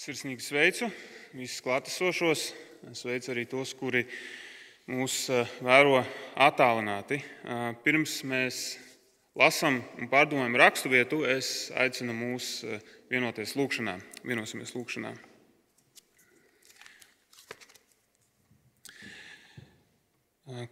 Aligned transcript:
Sirsnīgi 0.00 0.40
sveicu 0.40 0.86
visus 1.36 1.60
klātesošos. 1.60 2.42
Sveicu 2.96 3.32
arī 3.34 3.42
tos, 3.44 3.74
kuri 3.76 4.06
mūs 4.88 5.16
eh, 5.28 5.50
vēro 5.60 5.98
attālināti. 6.40 7.18
Eh, 7.20 7.58
pirms 7.84 8.14
mēs 8.24 8.60
lasām 9.36 9.82
un 10.00 10.08
pārdomājam 10.08 10.56
raksturvietu, 10.56 11.18
es 11.28 11.68
aicinu 11.76 12.14
mūs 12.16 12.46
eh, 12.64 12.80
vienoties 13.12 13.52
lūgšanā. 13.60 13.98
Vienosimies 14.24 14.72
lūgšanā. 14.72 15.12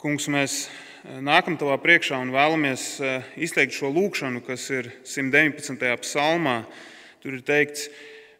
Kungs, 0.00 0.30
mēs 0.32 0.56
nākam 1.04 1.60
tavā 1.60 1.76
priekšā 1.84 2.16
un 2.24 2.32
vēlamies 2.32 2.88
izteikt 3.36 3.76
šo 3.76 3.92
lūgšanu, 3.92 4.40
kas 4.48 4.64
ir 4.72 4.88
119. 5.04 5.84
psalmā. 6.00 6.62
Tur 7.20 7.36
ir 7.36 7.44
teikts, 7.44 7.90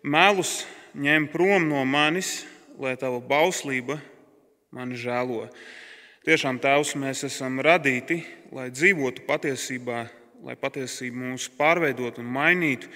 melus 0.00 0.62
ņem 0.97 1.28
prom 1.33 1.69
no 1.69 1.83
manis, 1.84 2.47
lai 2.78 2.95
tava 2.96 3.20
bauslība 3.20 3.98
mani 4.73 4.96
žēlo. 4.98 5.48
Tiešām, 6.29 6.59
Tēvs, 6.60 6.95
mēs 7.01 7.24
esam 7.29 7.60
radīti, 7.65 8.20
lai 8.52 8.69
dzīvotu 8.73 9.24
patiesībā, 9.29 10.02
lai 10.45 10.56
patiesība 10.60 11.30
mūs 11.30 11.48
pārveidotu 11.59 12.23
un 12.23 12.29
mainītu. 12.34 12.91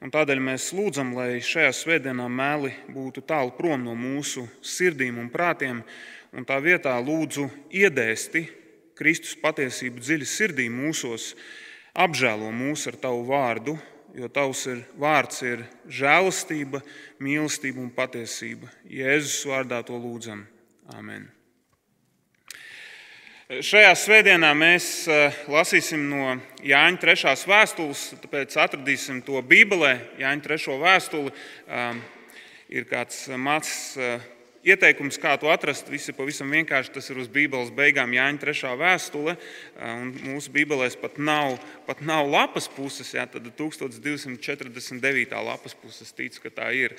Un 0.00 0.08
tādēļ 0.08 0.40
mēs 0.40 0.70
lūdzam, 0.72 1.12
lai 1.12 1.42
šajā 1.44 1.74
svētdienā 1.76 2.24
mēli 2.32 2.72
būtu 2.88 3.20
tālu 3.28 3.52
prom 3.56 3.84
no 3.84 3.92
mūsu 3.92 4.46
sirdīm 4.64 5.18
un 5.20 5.28
prātiem, 5.28 5.82
un 6.32 6.46
tā 6.48 6.56
vietā 6.64 6.94
lūdzu 7.04 7.50
iedēsti 7.68 8.46
Kristus 8.96 9.36
patiesību 9.40 10.00
dziļi 10.00 10.28
sirdī 10.28 10.66
mūsos, 10.72 11.34
apžēlo 11.92 12.48
mūs 12.52 12.86
ar 12.88 12.96
tavu 13.00 13.26
vārdu, 13.28 13.76
jo 14.16 14.28
tavs 14.32 14.64
ir, 14.70 14.84
vārds 14.98 15.42
ir 15.46 15.66
žēlastība, 15.86 16.80
mīlestība 17.22 17.82
un 17.82 17.90
patiesība. 17.94 18.70
Jēzus 18.90 19.44
vārdā 19.50 19.82
to 19.86 19.98
lūdzam. 20.00 20.46
Amen. 20.96 21.28
Šajā 23.50 23.90
svētdienā 23.98 24.52
mēs 24.54 24.84
eh, 25.10 25.34
lasīsim 25.50 26.04
no 26.06 26.36
Jāņa 26.62 27.00
3. 27.02 27.32
vēstules, 27.50 28.04
tāpēc 28.22 28.54
atradīsim 28.62 29.24
to 29.26 29.42
Bībelē, 29.42 29.96
Jāņa 30.22 30.44
3. 30.44 30.76
vēstuli. 30.84 31.32
Um, 31.66 32.02
ir 32.70 32.86
kāds 32.86 33.24
mazs 33.34 33.98
eh, 33.98 34.22
Ieteikums, 34.60 35.16
kā 35.16 35.38
to 35.40 35.48
atrast, 35.48 35.88
ir 35.88 36.12
pavisam 36.12 36.50
vienkārši. 36.52 36.92
Tas 36.92 37.06
ir 37.08 37.16
uz 37.22 37.30
Bībeles 37.32 37.70
beigām 37.72 38.12
Jāņa 38.12 38.42
3. 38.42 38.72
vēstule. 38.76 39.32
Mūsu 40.20 40.52
Bībelēs 40.52 40.98
pat 41.00 41.16
nav, 41.16 41.56
pat 41.86 42.02
nav 42.04 42.28
lapas 42.28 42.68
puses, 42.68 43.14
jā, 43.16 43.24
tad 43.24 43.48
1249. 43.56 45.32
lapas 45.46 45.72
puses 45.80 46.12
ticu, 46.12 46.42
ka 46.44 46.52
tā 46.60 46.68
ir 46.76 46.92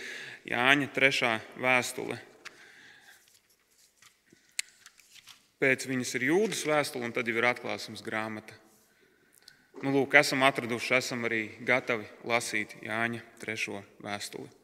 Jāņa 0.49 0.89
3. 0.95 1.37
vēstule. 1.61 2.17
Pēc 5.61 5.85
viņas 5.85 6.15
ir 6.17 6.25
jūdas 6.31 6.65
vēstule, 6.65 7.05
un 7.05 7.13
tad 7.13 7.29
jau 7.29 7.37
ir 7.37 7.45
atklāsmes 7.45 8.01
grāmata. 8.01 8.57
Nu, 9.85 9.93
lūk, 9.93 10.17
esam 10.17 10.41
atraduši, 10.45 10.97
esam 10.97 11.29
arī 11.29 11.43
gatavi 11.61 12.09
lasīt 12.25 12.73
Jāņa 12.81 13.21
3. 13.45 13.85
vēstuli. 14.01 14.60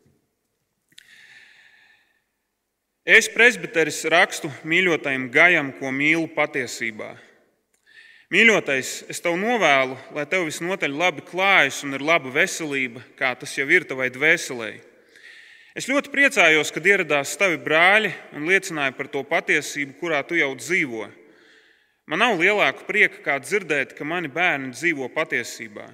Es, 3.07 3.29
presbiteris, 3.31 4.01
rakstu 4.11 4.49
mīļotajam 4.67 5.29
gājam, 5.31 5.69
ko 5.77 5.93
mīlu 5.95 6.25
patiesībā. 6.35 7.13
Mīļotais, 8.35 8.89
es 9.07 9.23
tev 9.23 9.37
novēlu, 9.39 9.95
lai 10.11 10.25
tev 10.27 10.43
visnotaļ 10.49 10.91
labi 10.91 11.23
klājas 11.23 11.77
un 11.87 11.95
ir 11.95 12.03
laba 12.03 12.33
veselība, 12.35 12.99
kā 13.15 13.29
tas 13.39 13.53
jau 13.55 13.63
ir 13.71 13.85
tavai 13.87 14.09
dvēselē. 14.11 14.73
Es 15.71 15.87
ļoti 15.87 16.11
priecājos, 16.11 16.73
kad 16.75 16.89
ieradās 16.91 17.37
tavi 17.39 17.55
brāļi 17.63 18.11
un 18.35 18.49
liecināja 18.51 18.91
par 18.97 19.07
to 19.13 19.23
patiesību, 19.23 19.95
kurā 20.01 20.19
tu 20.27 20.35
jau 20.35 20.51
dzīvo. 20.59 21.07
Man 22.11 22.19
nav 22.19 22.35
lielāka 22.43 22.83
prieka, 22.89 23.23
kā 23.23 23.37
dzirdēt, 23.39 23.95
ka 23.95 24.03
mani 24.03 24.27
bērni 24.27 24.73
dzīvo 24.75 25.07
patiesībā. 25.15 25.87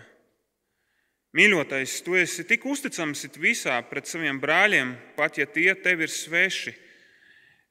Mīļotais, 1.38 2.00
tu 2.02 2.18
esi 2.18 2.42
tik 2.50 2.66
uzticams 2.66 3.28
visā 3.38 3.78
pret 3.86 4.10
saviem 4.10 4.42
brāļiem, 4.42 4.96
pat 5.14 5.38
ja 5.38 5.46
tie 5.46 5.76
tev 5.78 6.02
ir 6.08 6.10
sveši. 6.10 6.82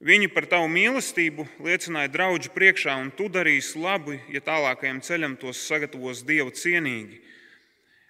Viņi 0.02 0.32
par 0.34 0.48
tavu 0.50 0.66
mīlestību 0.66 1.44
liecināja 1.62 2.10
draugu 2.10 2.50
priekšā, 2.50 2.96
un 2.98 3.12
tu 3.14 3.28
darīsi 3.30 3.78
labu, 3.78 4.16
ja 4.34 4.40
tālākajam 4.42 4.98
ceļam 4.98 5.36
tos 5.38 5.60
sagatavos 5.62 6.24
Dievu 6.26 6.50
cienīgi. 6.50 7.20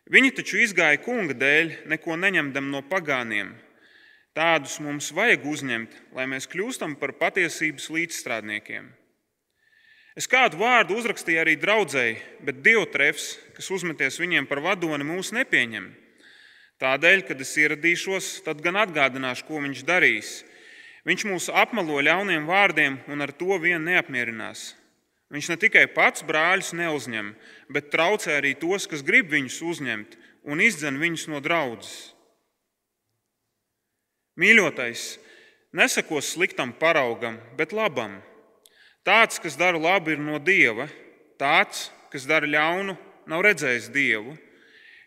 Viņi 0.09 0.31
taču 0.39 0.63
izgāja 0.63 0.97
kunga 1.05 1.37
dēļ, 1.37 1.75
neko 1.93 2.17
neņemdam 2.17 2.71
no 2.73 2.81
pagāniem. 2.89 3.51
Tādus 4.33 4.79
mums 4.81 5.11
vajag 5.13 5.45
uzņemt, 5.45 5.99
lai 6.17 6.25
mēs 6.33 6.49
kļūstam 6.49 6.95
par 6.97 7.13
patiesības 7.21 7.91
līdzstrādniekiem. 7.93 8.87
Es 10.17 10.25
kādu 10.29 10.63
vārdu 10.63 10.97
uzrakstīju 10.97 11.43
arī 11.43 11.59
draudzēji, 11.61 12.17
bet 12.41 12.63
Diotrefs, 12.65 13.35
kas 13.53 13.69
uzmeties 13.69 14.17
viņiem 14.21 14.49
par 14.49 14.63
vadoni, 14.65 15.05
mūs 15.05 15.35
nepieņem. 15.37 15.91
Tādēļ, 16.81 17.27
kad 17.29 17.45
es 17.45 17.53
ieradīšos, 17.61 18.33
tad 18.49 18.65
gan 18.65 18.81
atgādināšu, 18.81 19.45
ko 19.49 19.61
viņš 19.61 19.85
darīs 19.89 20.33
Viņš 21.09 21.25
mūs 21.27 21.49
apmelo 21.51 21.99
ļauniem 21.99 22.47
vārdiem 22.47 23.01
un 23.11 23.25
ar 23.25 23.33
to 23.35 23.57
vien 23.59 23.83
neapmierinās. 23.83 24.73
Viņš 25.33 25.49
ne 25.49 25.57
tikai 25.59 25.87
pats 25.91 26.23
brāļus 26.29 26.75
neuzņem, 26.77 27.33
bet 27.73 27.91
traucē 27.91 28.37
arī 28.39 28.53
tos, 28.55 28.87
kas 28.87 29.03
grib 29.03 29.33
viņus 29.33 29.59
uzņemt 29.65 30.17
un 30.45 30.61
izdzen 30.63 31.01
viņus 31.01 31.27
no 31.33 31.41
draudzes. 31.43 32.13
Mīļotais, 34.39 35.17
nesakos 35.77 36.31
sliktam 36.35 36.71
paraugam, 36.77 37.41
bet 37.57 37.73
labam. 37.73 38.21
Tāds, 39.03 39.41
kas 39.43 39.59
dara 39.59 39.81
labu, 39.81 40.13
ir 40.15 40.21
no 40.23 40.39
dieva, 40.39 40.87
tāds, 41.41 41.89
kas 42.13 42.29
dara 42.29 42.47
ļaunu, 42.47 42.95
nav 43.27 43.43
redzējis 43.43 43.91
dievu. 43.93 44.37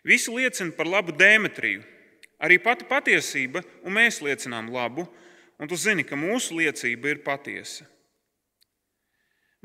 Visi 0.06 0.30
liecina 0.34 0.74
par 0.76 0.90
labu 0.90 1.14
Dēmetriju, 1.16 1.80
arī 2.38 2.58
pati 2.62 2.86
patiesība, 2.86 3.64
un 3.82 3.96
mēs 3.96 4.20
liecinām 4.22 4.68
labu 4.74 5.06
un 5.60 5.70
tu 5.70 5.78
zini, 5.80 6.04
ka 6.04 6.18
mūsu 6.18 6.56
liecība 6.58 7.12
ir 7.12 7.22
patiesa. 7.24 7.86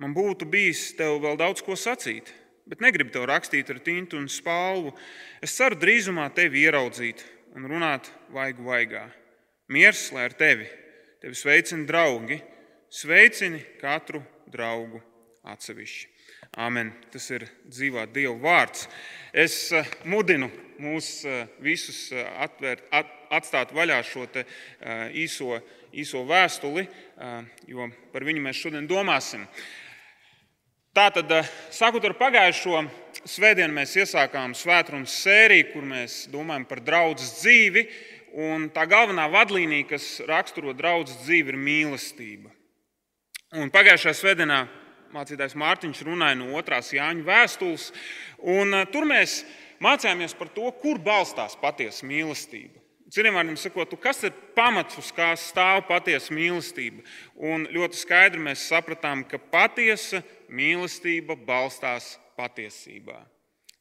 Man 0.02 0.16
būtu 0.18 0.48
bijis 0.50 0.92
tev 0.98 1.20
vēl 1.22 1.38
daudz 1.38 1.62
ko 1.62 1.76
sacīt, 1.78 2.32
bet 2.66 2.82
negribu 2.82 3.14
tev 3.14 3.28
rakstīt 3.30 3.70
ar 3.70 3.82
tintu 3.84 4.18
un 4.18 4.30
spalvu. 4.32 4.96
Es 5.44 5.54
ceru 5.58 5.78
drīzumā 5.78 6.30
tevi 6.34 6.64
ieraudzīt 6.66 7.22
un 7.56 7.68
runāt 7.70 8.10
vaigu 8.34 8.66
vaigā. 8.66 9.06
Miers, 9.72 10.08
lai 10.16 10.26
ar 10.30 10.36
tevi, 10.36 10.66
tevi 11.22 11.38
sveicina 11.38 11.86
draugi, 11.88 12.42
sveicini 12.92 13.62
katru 13.80 14.24
draugu 14.52 15.04
atsevišķi. 15.48 16.12
Amen. 16.60 16.90
Tas 17.14 17.30
ir 17.32 17.46
dzīvā 17.70 18.08
Dieva 18.12 18.36
vārds. 18.42 18.88
Es 19.32 19.70
eh, 19.72 19.88
mudinu 20.04 20.50
mūs 20.82 21.22
eh, 21.24 21.46
visus 21.64 22.10
eh, 22.12 22.26
atvērt, 22.44 22.90
atstāt 23.32 23.72
vaļā 23.72 24.02
šo 24.04 24.26
īso 25.16 25.62
īso 25.94 26.24
vēstuli, 26.28 26.88
jo 27.68 27.88
par 28.14 28.26
viņu 28.28 28.44
mēs 28.44 28.60
šodien 28.62 28.88
domāsim. 28.90 29.46
Tātad, 30.92 31.30
sākot 31.72 32.04
ar 32.04 32.18
pagājušo 32.20 32.82
svētdienu, 33.24 33.72
mēs 33.78 33.94
iesākām 34.02 34.52
svētdienas 34.58 35.14
sēriju, 35.24 35.70
kur 35.72 35.86
mēs 35.88 36.26
domājam 36.32 36.66
par 36.68 36.82
draugu 36.84 37.22
dzīvi. 37.22 37.86
Un 38.32 38.70
tā 38.72 38.86
galvenā 38.88 39.26
vadlīnija, 39.32 39.90
kas 39.90 40.06
raksturo 40.28 40.72
draugu 40.76 41.12
dzīvi, 41.12 41.52
ir 41.52 41.60
mīlestība. 41.60 42.52
Un 43.60 43.72
pagājušajā 43.72 44.16
svētdienā 44.20 44.60
mācītājs 45.16 45.58
Mārtiņš 45.60 46.04
runāja 46.08 46.38
no 46.40 46.54
otrās 46.60 46.94
Jāņa 46.96 47.26
vēstules, 47.28 47.90
tur 48.92 49.08
mēs 49.08 49.42
mācījāmies 49.84 50.36
par 50.40 50.52
to, 50.56 50.72
kur 50.84 51.00
balstās 51.04 51.58
patiesa 51.60 52.08
mīlestība. 52.08 52.81
Citiem 53.12 53.36
vārdiem 53.36 53.58
sakot, 53.60 53.92
kas 54.00 54.22
ir 54.24 54.32
pamats, 54.56 54.96
uz 54.96 55.10
kā 55.12 55.34
stāv 55.36 55.82
patiesa 55.90 56.32
mīlestība? 56.32 57.04
Un 57.36 57.66
ļoti 57.68 58.00
skaidri 58.00 58.40
mēs 58.40 58.64
sapratām, 58.70 59.26
ka 59.28 59.36
patiesa 59.52 60.22
mīlestība 60.48 61.36
balstās 61.36 62.14
patiesībā. 62.40 63.20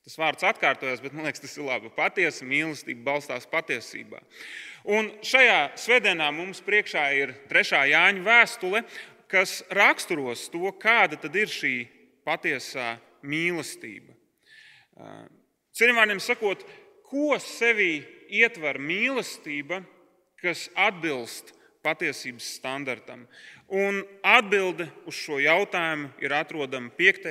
Tas 0.03 0.19
vārds 0.19 0.43
atkārtojas, 0.51 0.99
bet 1.05 1.15
man 1.15 1.29
liekas, 1.29 1.45
tas 1.45 1.55
ir 1.55 1.69
labi. 1.69 1.93
Patiesa 1.95 2.49
mīlestība 2.49 3.07
balstās 3.13 3.47
patiesībā. 3.47 4.19
Un 4.91 5.13
šajā 5.23 5.77
svētdienā 5.79 6.33
mums 6.35 6.65
priekšā 6.67 7.07
ir 7.23 7.37
trešā 7.53 7.85
Jāņa 7.93 8.27
vēstule, 8.27 8.83
kas 9.31 9.61
raksturos 9.71 10.49
to, 10.51 10.75
kāda 10.83 11.21
tad 11.23 11.39
ir 11.39 11.53
šī 11.53 11.75
patiesā 12.27 12.97
mīlestība. 13.23 14.11
Citiem 15.71 16.03
vārdiem 16.03 16.19
sakot, 16.19 16.67
ko 17.07 17.37
sevī 17.39 18.01
ietver 18.31 18.79
mīlestība, 18.79 19.83
kas 20.41 20.69
atbilst 20.79 21.53
patiesības 21.85 22.47
standartam. 22.59 23.27
Un 23.71 24.03
atbilde 24.27 24.89
uz 25.09 25.19
šo 25.19 25.39
jautājumu 25.41 26.11
ir 26.23 26.35
atrodama 26.35 26.91
5. 26.99 27.29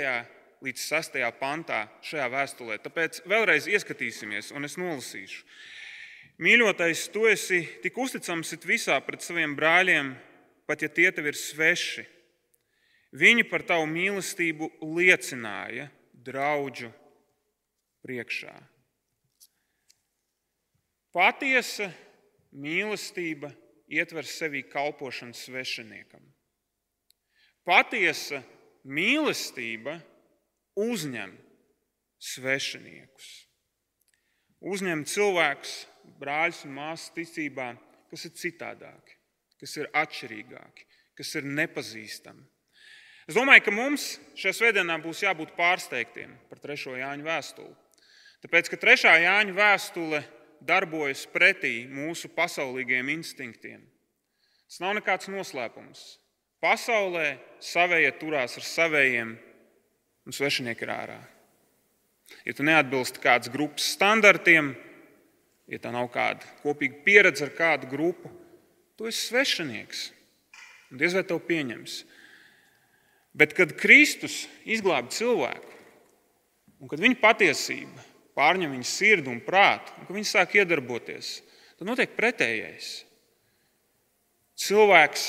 līdz 0.66 0.86
6. 0.92 1.20
pantā 1.40 1.86
šajā 2.06 2.30
vēstulē. 2.32 2.80
Tāpēc 2.84 3.24
vēlreiz 3.30 3.68
ieskatīsimies, 3.72 4.54
un 4.56 4.68
es 4.68 4.78
nolasīšu. 4.80 5.44
Mīļotais, 6.40 7.10
tu 7.12 7.26
esi 7.28 7.66
tik 7.84 7.98
uzticams 8.00 8.54
visā 8.64 8.96
pret 9.04 9.24
saviem 9.26 9.58
brāļiem, 9.60 10.14
pat 10.70 10.86
ja 10.86 10.88
tie 10.88 11.10
tev 11.12 11.28
ir 11.28 11.36
sveši. 11.36 12.06
Viņi 13.20 13.44
par 13.50 13.66
tavu 13.68 13.90
mīlestību 13.90 14.70
liecināja 14.86 15.90
draugu 16.14 16.92
priekšā. 18.06 18.54
Patiesa 21.20 21.90
mīlestība 22.56 23.50
ietver 23.92 24.24
sevī 24.24 24.62
kalpošanu 24.72 25.36
svešiniekam. 25.36 26.22
Patiesa 27.68 28.40
mīlestība 28.88 29.98
uzņem 30.80 31.34
svešiniekus. 32.24 33.28
Uzņem 34.64 35.04
cilvēkus, 35.08 35.76
brāļus 36.24 36.64
un 36.70 36.74
māsas 36.78 37.12
ticībā, 37.16 37.74
kas 38.12 38.26
ir 38.30 38.36
citādāki, 38.40 39.20
kas 39.60 39.76
ir 39.76 39.92
atšķirīgāki, 40.00 40.88
kas 41.20 41.36
ir 41.36 41.52
nepazīstami. 41.60 42.48
Es 43.28 43.36
domāju, 43.36 43.68
ka 43.68 43.76
mums 43.76 44.10
šajā 44.40 44.56
svētdienā 44.56 45.02
būs 45.04 45.28
jābūt 45.28 45.52
pārsteigtiem 45.60 46.32
par 46.48 46.64
trešo 46.64 46.96
Jāņu 46.96 47.28
vēstuli. 47.28 47.76
Tāpēc, 48.40 48.72
ka 48.72 48.80
trešā 48.88 49.20
Jāņa 49.20 49.56
vēstule 49.60 50.24
darbojas 50.66 51.26
pretī 51.30 51.84
mūsu 51.90 52.30
pasaulīgiem 52.36 53.12
instinktiem. 53.16 53.82
Tas 54.70 54.82
nav 54.84 54.96
nekāds 55.00 55.30
noslēpums. 55.32 56.20
Pasaulē 56.60 57.38
savējie 57.64 58.12
turās 58.20 58.58
ar 58.60 58.66
savējiem, 58.68 59.34
un 60.28 60.36
svešinieki 60.36 60.86
ir 60.86 60.92
ārā. 60.94 61.20
Ja 62.46 62.54
tu 62.54 62.66
neatbilsti 62.68 63.24
kādas 63.24 63.50
grupas 63.50 63.88
standartiem, 63.96 64.74
ja 65.70 65.80
tā 65.82 65.94
nav 65.94 66.12
kāda 66.14 66.46
kopīga 66.64 67.02
pieredze 67.06 67.48
ar 67.48 67.54
kādu 67.56 67.90
grupu, 67.90 68.30
tu 69.00 69.08
esi 69.10 69.30
svešinieks. 69.30 70.10
Un 70.90 71.02
diez 71.02 71.16
vai 71.16 71.24
tev 71.26 71.42
pieņems. 71.46 72.04
Bet 73.38 73.54
kad 73.58 73.76
Kristus 73.78 74.44
izglāba 74.66 75.14
cilvēku, 75.14 75.74
un 76.82 76.90
kad 76.92 77.02
viņa 77.02 77.20
patiesība 77.22 78.09
pārņem 78.40 78.72
viņa 78.78 78.88
sirdi 78.88 79.32
un 79.32 79.44
prātu, 79.44 79.92
un 80.00 80.08
ka 80.08 80.16
viņi 80.16 80.32
sāk 80.32 80.56
iedarboties, 80.56 81.40
tad 81.76 81.90
notiek 81.92 82.16
pretējais. 82.16 82.92
Cilvēks 84.60 85.26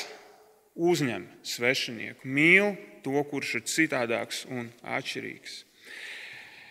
uzņem 0.80 1.26
svešinieku, 1.46 2.26
mīl 2.26 2.76
to, 3.04 3.18
kurš 3.30 3.58
ir 3.58 3.66
citādāks 3.68 4.44
un 4.50 4.70
atšķirīgs. 4.82 5.64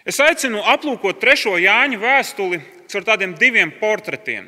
Es 0.08 0.20
aicinu 0.24 0.62
aplūkot 0.66 1.20
trešo 1.22 1.58
Jāņa 1.60 2.00
vēstuli 2.02 2.62
ar 2.96 3.06
tādiem 3.06 3.36
diviem 3.38 3.72
portretiem. 3.82 4.48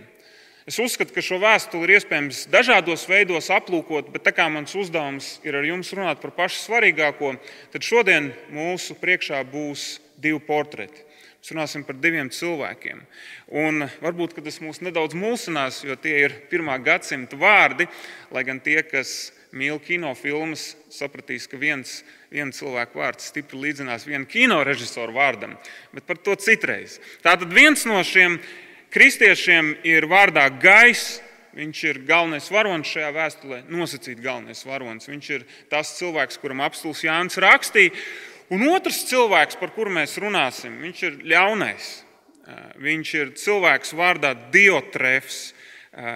Es 0.65 0.77
uzskatu, 0.79 1.13
ka 1.13 1.23
šo 1.25 1.39
vēstuli 1.41 1.87
ir 1.87 1.95
iespējams 1.97 2.45
dažādos 2.53 3.03
veidos 3.09 3.49
aplūkot, 3.53 4.11
bet 4.13 4.23
tā 4.25 4.33
kā 4.33 4.45
mans 4.49 4.73
uzdevums 4.77 5.33
ir 5.45 5.57
ar 5.57 5.65
jums 5.67 5.89
runāt 5.97 6.21
par 6.21 6.33
pašu 6.37 6.61
svarīgāko, 6.61 7.33
tad 7.73 7.85
šodien 7.85 8.29
mūsu 8.53 8.95
priekšā 9.01 9.41
būs 9.51 9.95
divi 10.21 10.39
portreti. 10.45 11.10
Mēs 11.41 11.55
runāsim 11.55 11.81
par 11.81 11.97
diviem 11.97 12.27
cilvēkiem. 12.29 12.99
Un 13.57 13.87
varbūt 13.97 14.35
tas 14.37 14.59
mūs 14.61 14.77
nedaudz 14.85 15.15
mulsinās, 15.17 15.79
jo 15.81 15.95
tie 15.97 16.19
ir 16.27 16.35
pirmā 16.51 16.75
gadsimta 16.77 17.33
vārdi. 17.33 17.87
Lai 18.29 18.43
gan 18.45 18.59
tie, 18.61 18.83
kas 18.85 19.31
mīl 19.49 19.79
kinofilmas, 19.81 20.75
sapratīs, 20.93 21.49
ka 21.49 21.57
viens, 21.57 22.03
viens 22.29 22.61
cilvēks 22.61 22.93
vārds 22.93 23.31
stipri 23.33 23.57
līdzinās 23.57 24.05
vienam 24.05 24.27
kinorežisoru 24.29 25.17
vārdam, 25.17 25.57
bet 25.95 26.05
par 26.05 26.21
to 26.21 26.37
citreiz. 26.37 26.99
Tātad 27.25 27.49
viens 27.49 27.87
no 27.89 27.97
šiem 28.05 28.37
kristiešiem 28.93 29.79
ir 29.81 30.05
vārdā 30.13 30.45
Gais. 30.61 31.23
Viņš 31.51 31.79
ir 31.83 31.97
galvenais 32.07 32.45
varonis 32.47 32.93
šajā 32.93 33.09
vēstulē, 33.11 33.57
nosacīt 33.67 34.21
galvenais 34.23 34.61
varonis. 34.63 35.09
Viņš 35.09 35.31
ir 35.35 35.41
tas 35.73 35.97
cilvēks, 35.97 36.37
kuram 36.39 36.61
apstults 36.63 37.01
Jānis 37.03 37.35
rakstīja. 37.43 37.91
Un 38.51 38.65
otrs 38.67 39.05
cilvēks, 39.07 39.55
par 39.61 39.71
kuru 39.71 39.93
mēs 39.95 40.17
runāsim, 40.19 40.73
viņš 40.83 41.03
ir 41.07 41.19
ļaunais. 41.31 41.91
Viņš 42.83 43.11
ir 43.15 43.35
cilvēks 43.39 43.93
vārdā 43.95 44.33
Diotrefs. 44.51 45.53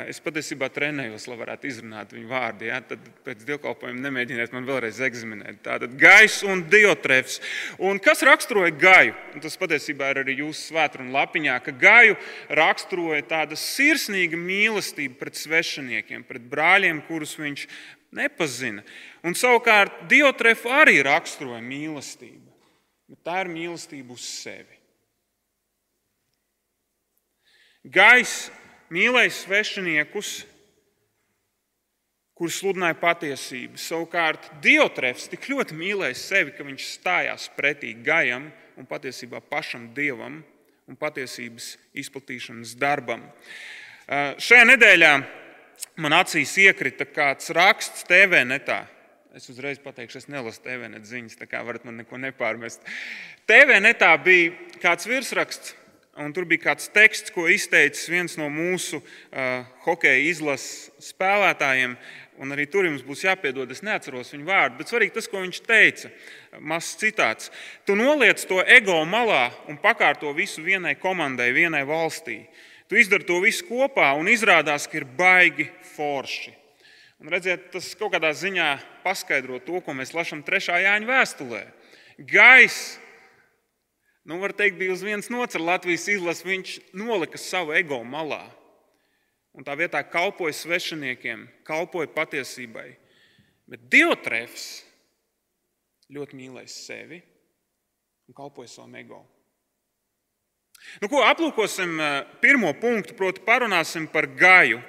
Es 0.08 0.22
patiesībā 0.24 0.70
trenējos, 0.72 1.26
lai 1.28 1.36
varētu 1.36 1.68
izrunāt 1.68 2.14
viņu 2.16 2.30
vārdu. 2.30 2.64
Ja? 2.70 2.78
Tad 2.80 3.02
pēc 3.28 3.42
dievkalpojuma 3.44 4.06
nemēģiniet 4.06 4.54
man 4.56 4.64
vēlreiz 4.68 5.02
eksaminēt. 5.04 5.58
Tātad 5.66 5.98
gaiss 6.00 6.46
un 6.48 6.64
diotrefs. 6.72 7.42
Un 7.84 8.00
kas 8.00 8.24
raksturoja 8.24 8.72
gaju? 8.72 9.18
Un 9.36 9.44
tas 9.44 9.60
patiesībā 9.60 10.14
ir 10.14 10.22
arī 10.24 10.38
jūsu 10.40 10.70
svētkrājuma 10.70 11.18
lapiņā, 11.18 11.58
ka 11.64 11.76
gaju 11.76 12.16
raksturoja 12.56 13.28
tāda 13.28 13.60
sirsnīga 13.60 14.40
mīlestība 14.40 15.20
pret 15.20 15.44
svešiniekiem, 15.44 16.24
pret 16.24 16.48
brāļiem, 16.56 17.04
kurus 17.10 17.36
viņš 17.36 17.68
nepazina. 18.16 18.84
Un 19.26 19.36
savukārt 19.38 20.06
Diotrefu 20.12 20.72
arī 20.74 21.02
raksturoja 21.06 21.62
mīlestība, 21.64 22.52
bet 23.12 23.22
tā 23.28 23.44
ir 23.44 23.52
mīlestība 23.54 24.16
uz 24.16 24.26
sevi. 24.26 24.80
Gais 27.86 28.48
mīlēja 28.90 29.30
svešiniekus, 29.36 30.30
kurus 32.36 32.58
sludināja 32.60 32.98
patiesību. 33.00 33.78
Savukārt 33.80 34.50
Diotrefs 34.64 35.30
tik 35.32 35.46
ļoti 35.52 35.78
mīlēja 35.78 36.18
sevi, 36.18 36.56
ka 36.58 36.66
viņš 36.68 36.90
stājās 36.96 37.48
pretī 37.56 37.94
Gajam 38.04 38.50
un 38.76 38.90
patiesībā 38.90 39.40
pašam 39.46 39.92
Dievam 39.96 40.42
un 40.86 40.98
patiesības 41.00 41.76
izplatīšanas 41.98 42.76
darbam. 42.78 43.24
Šajā 44.10 44.66
nedēļā 44.74 45.14
man 46.02 46.16
acīs 46.18 46.56
iekrita 46.62 47.08
kāds 47.08 47.52
raksts 47.56 48.06
TV 48.08 48.44
netā. 48.48 48.84
Es 49.36 49.50
uzreiz 49.52 49.82
pateikšu, 49.84 50.22
es 50.22 50.30
nelasu 50.32 50.62
TV 50.64 50.88
net 50.88 51.08
ziņas, 51.08 51.36
tā 51.36 51.48
kā 51.52 51.60
varat 51.68 51.84
man 51.84 51.98
neko 52.00 52.20
nepārmest. 52.24 52.86
TV 53.50 53.82
netā 53.84 54.14
bija 54.24 54.54
kāds 54.80 55.10
virsraksts, 55.12 55.74
un 56.24 56.32
tur 56.32 56.48
bija 56.48 56.70
kāds 56.70 56.88
teksts, 56.96 57.34
ko 57.36 57.50
izteicis 57.52 58.08
viens 58.08 58.38
no 58.40 58.48
mūsu 58.48 59.02
uh, 59.02 59.66
hokeja 59.84 60.22
izlases 60.30 61.12
spēlētājiem. 61.12 61.98
Un 62.40 62.52
arī 62.52 62.66
tur 62.68 62.88
jums 62.88 63.04
būs 63.04 63.22
jāpiedod, 63.24 63.70
es 63.72 63.84
neatceros 63.84 64.34
viņu 64.34 64.48
vārdu, 64.48 64.80
bet 64.80 64.92
svarīgi 64.92 65.14
tas, 65.16 65.28
ko 65.32 65.40
viņš 65.44 65.60
teica. 65.68 66.12
Mazs 66.60 66.98
citāts. 67.00 67.52
Tu 67.88 67.96
noliec 67.96 68.44
to 68.48 68.60
ego 68.64 68.98
malā 69.08 69.50
un 69.72 69.80
pakārto 69.80 70.32
visu 70.36 70.64
vienai 70.64 70.98
komandai, 71.00 71.52
vienai 71.56 71.86
valstī. 71.88 72.42
Tu 72.90 73.00
izdari 73.02 73.26
to 73.26 73.40
visu 73.42 73.66
kopā 73.66 74.12
un 74.20 74.30
izrādās, 74.30 74.86
ka 74.86 75.00
ir 75.00 75.08
baigi 75.18 75.66
forši. 75.96 76.54
Un 77.24 77.32
redziet, 77.32 77.72
tas 77.74 77.88
kaut 77.98 78.14
kādā 78.14 78.30
ziņā 78.36 78.68
paskaidro 79.06 79.58
to, 79.64 79.80
ko 79.82 79.96
mēs 79.98 80.14
lasām 80.14 80.44
3. 80.46 80.76
Jāņa 80.84 81.10
vēstulē. 81.10 81.64
Gaiss, 82.30 83.00
nu, 84.28 84.38
var 84.44 84.54
teikt, 84.54 84.78
bija 84.78 84.94
uz 84.94 85.04
vienas 85.06 85.32
nots 85.34 85.58
ar 85.58 85.64
Latvijas 85.66 86.06
izlasi, 86.12 86.46
viņš 86.46 86.76
nolika 86.94 87.42
savu 87.42 87.74
ego 87.76 88.04
malā. 88.06 88.44
Un 89.56 89.64
tā 89.64 89.74
vietā 89.80 90.04
kalpoja 90.04 90.54
svešiniekiem, 90.54 91.48
kalpoja 91.66 92.12
patiesībai. 92.12 92.90
Bet 93.72 93.88
Diotrefs 93.90 94.84
ļoti 96.14 96.38
mīlēja 96.38 96.70
sevi 96.70 97.24
un 98.28 98.38
kalpoja 98.38 98.70
savam 98.70 99.00
ego. 99.00 99.24
Nu, 101.02 101.10
ko 101.12 101.24
aplūkosim 101.28 101.98
pirmo 102.44 102.74
punktu, 102.80 103.16
proti, 103.18 103.44
parunāsim 103.46 104.08
par 104.12 104.28
gaju. 104.40 104.82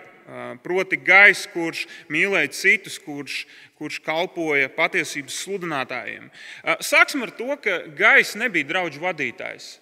Proti, 0.65 0.99
gais, 0.99 1.45
kurš 1.53 1.85
mīlēja 2.11 2.51
citus, 2.51 2.97
kurš, 2.99 3.45
kurš 3.79 4.01
kalpoja 4.03 4.67
patiesības 4.75 5.37
sludinātājiem. 5.45 6.25
Sāksim 6.83 7.23
ar 7.23 7.31
to, 7.39 7.53
ka 7.63 7.85
gais 7.95 8.35
nebija 8.35 8.67
draugu 8.73 8.99
vadītājs. 9.05 9.77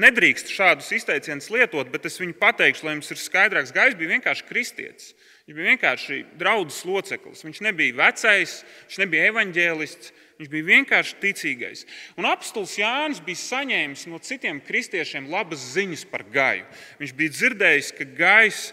Nedrīkst 0.00 0.48
šādus 0.52 0.90
izteicienus 0.96 1.50
lietot, 1.52 1.92
bet 1.92 2.08
es 2.08 2.16
viņu 2.20 2.38
pateikšu, 2.40 2.84
lai 2.84 2.96
jums 2.96 3.12
ir 3.12 3.20
skaidrāks. 3.20 3.72
Gais 3.76 3.96
bija 3.96 4.14
vienkārši 4.16 4.48
kristietis. 4.48 5.12
Viņš 5.44 5.56
bija 5.56 5.70
vienkārši 5.74 6.18
draugs 6.40 6.80
loceklis. 6.88 7.44
Viņš 7.44 7.60
nebija 7.68 7.96
vecais, 8.00 8.62
viņš 8.88 9.00
nebija 9.04 9.28
evaņģēlists, 9.32 10.12
Viņš 10.34 10.50
bija 10.50 10.66
vienkārši 10.66 11.20
ticīgais. 11.22 11.84
Un 12.18 12.26
apstults 12.26 12.74
Jānis 12.80 13.20
bija 13.22 13.38
saņēmis 13.38 14.08
no 14.10 14.18
citiem 14.18 14.58
kristiešiem 14.64 15.28
labas 15.30 15.62
ziņas 15.76 16.02
par 16.10 16.24
gaju. 16.26 16.64
Viņš 16.98 17.12
bija 17.14 17.34
dzirdējis, 17.36 17.92
ka 17.94 18.06
gais 18.18 18.64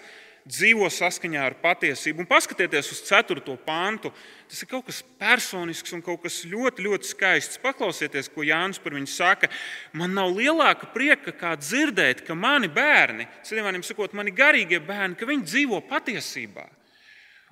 dzīvo 0.49 0.87
saskaņā 0.89 1.43
ar 1.45 1.55
patiesību. 1.61 2.23
Un 2.23 2.29
paskatieties 2.29 2.89
uz 2.95 3.03
4. 3.05 3.43
pāntu. 3.61 4.09
Tas 4.49 4.63
ir 4.63 4.69
kaut 4.71 4.87
kas 4.87 5.03
personisks 5.21 5.93
un 5.93 6.01
kaut 6.01 6.23
kas 6.23 6.39
ļoti, 6.49 6.87
ļoti 6.87 7.11
skaists. 7.11 7.61
Paklausieties, 7.61 8.31
ko 8.33 8.41
Jānis 8.47 8.81
par 8.81 8.97
viņu 8.97 9.11
saka. 9.13 9.51
Man 9.93 10.17
nav 10.17 10.33
lielāka 10.33 10.89
prieka, 10.95 11.29
kā 11.29 11.53
dzirdēt, 11.59 12.25
ka 12.25 12.33
mani 12.33 12.71
bērni, 12.73 13.29
citiem 13.45 13.69
vārdiem 13.69 13.85
sakot, 13.85 14.17
mani 14.17 14.33
garīgie 14.33 14.81
bērni, 14.81 15.19
ka 15.19 15.29
viņi 15.29 15.45
dzīvo 15.45 15.83
patiesībā. 15.93 16.65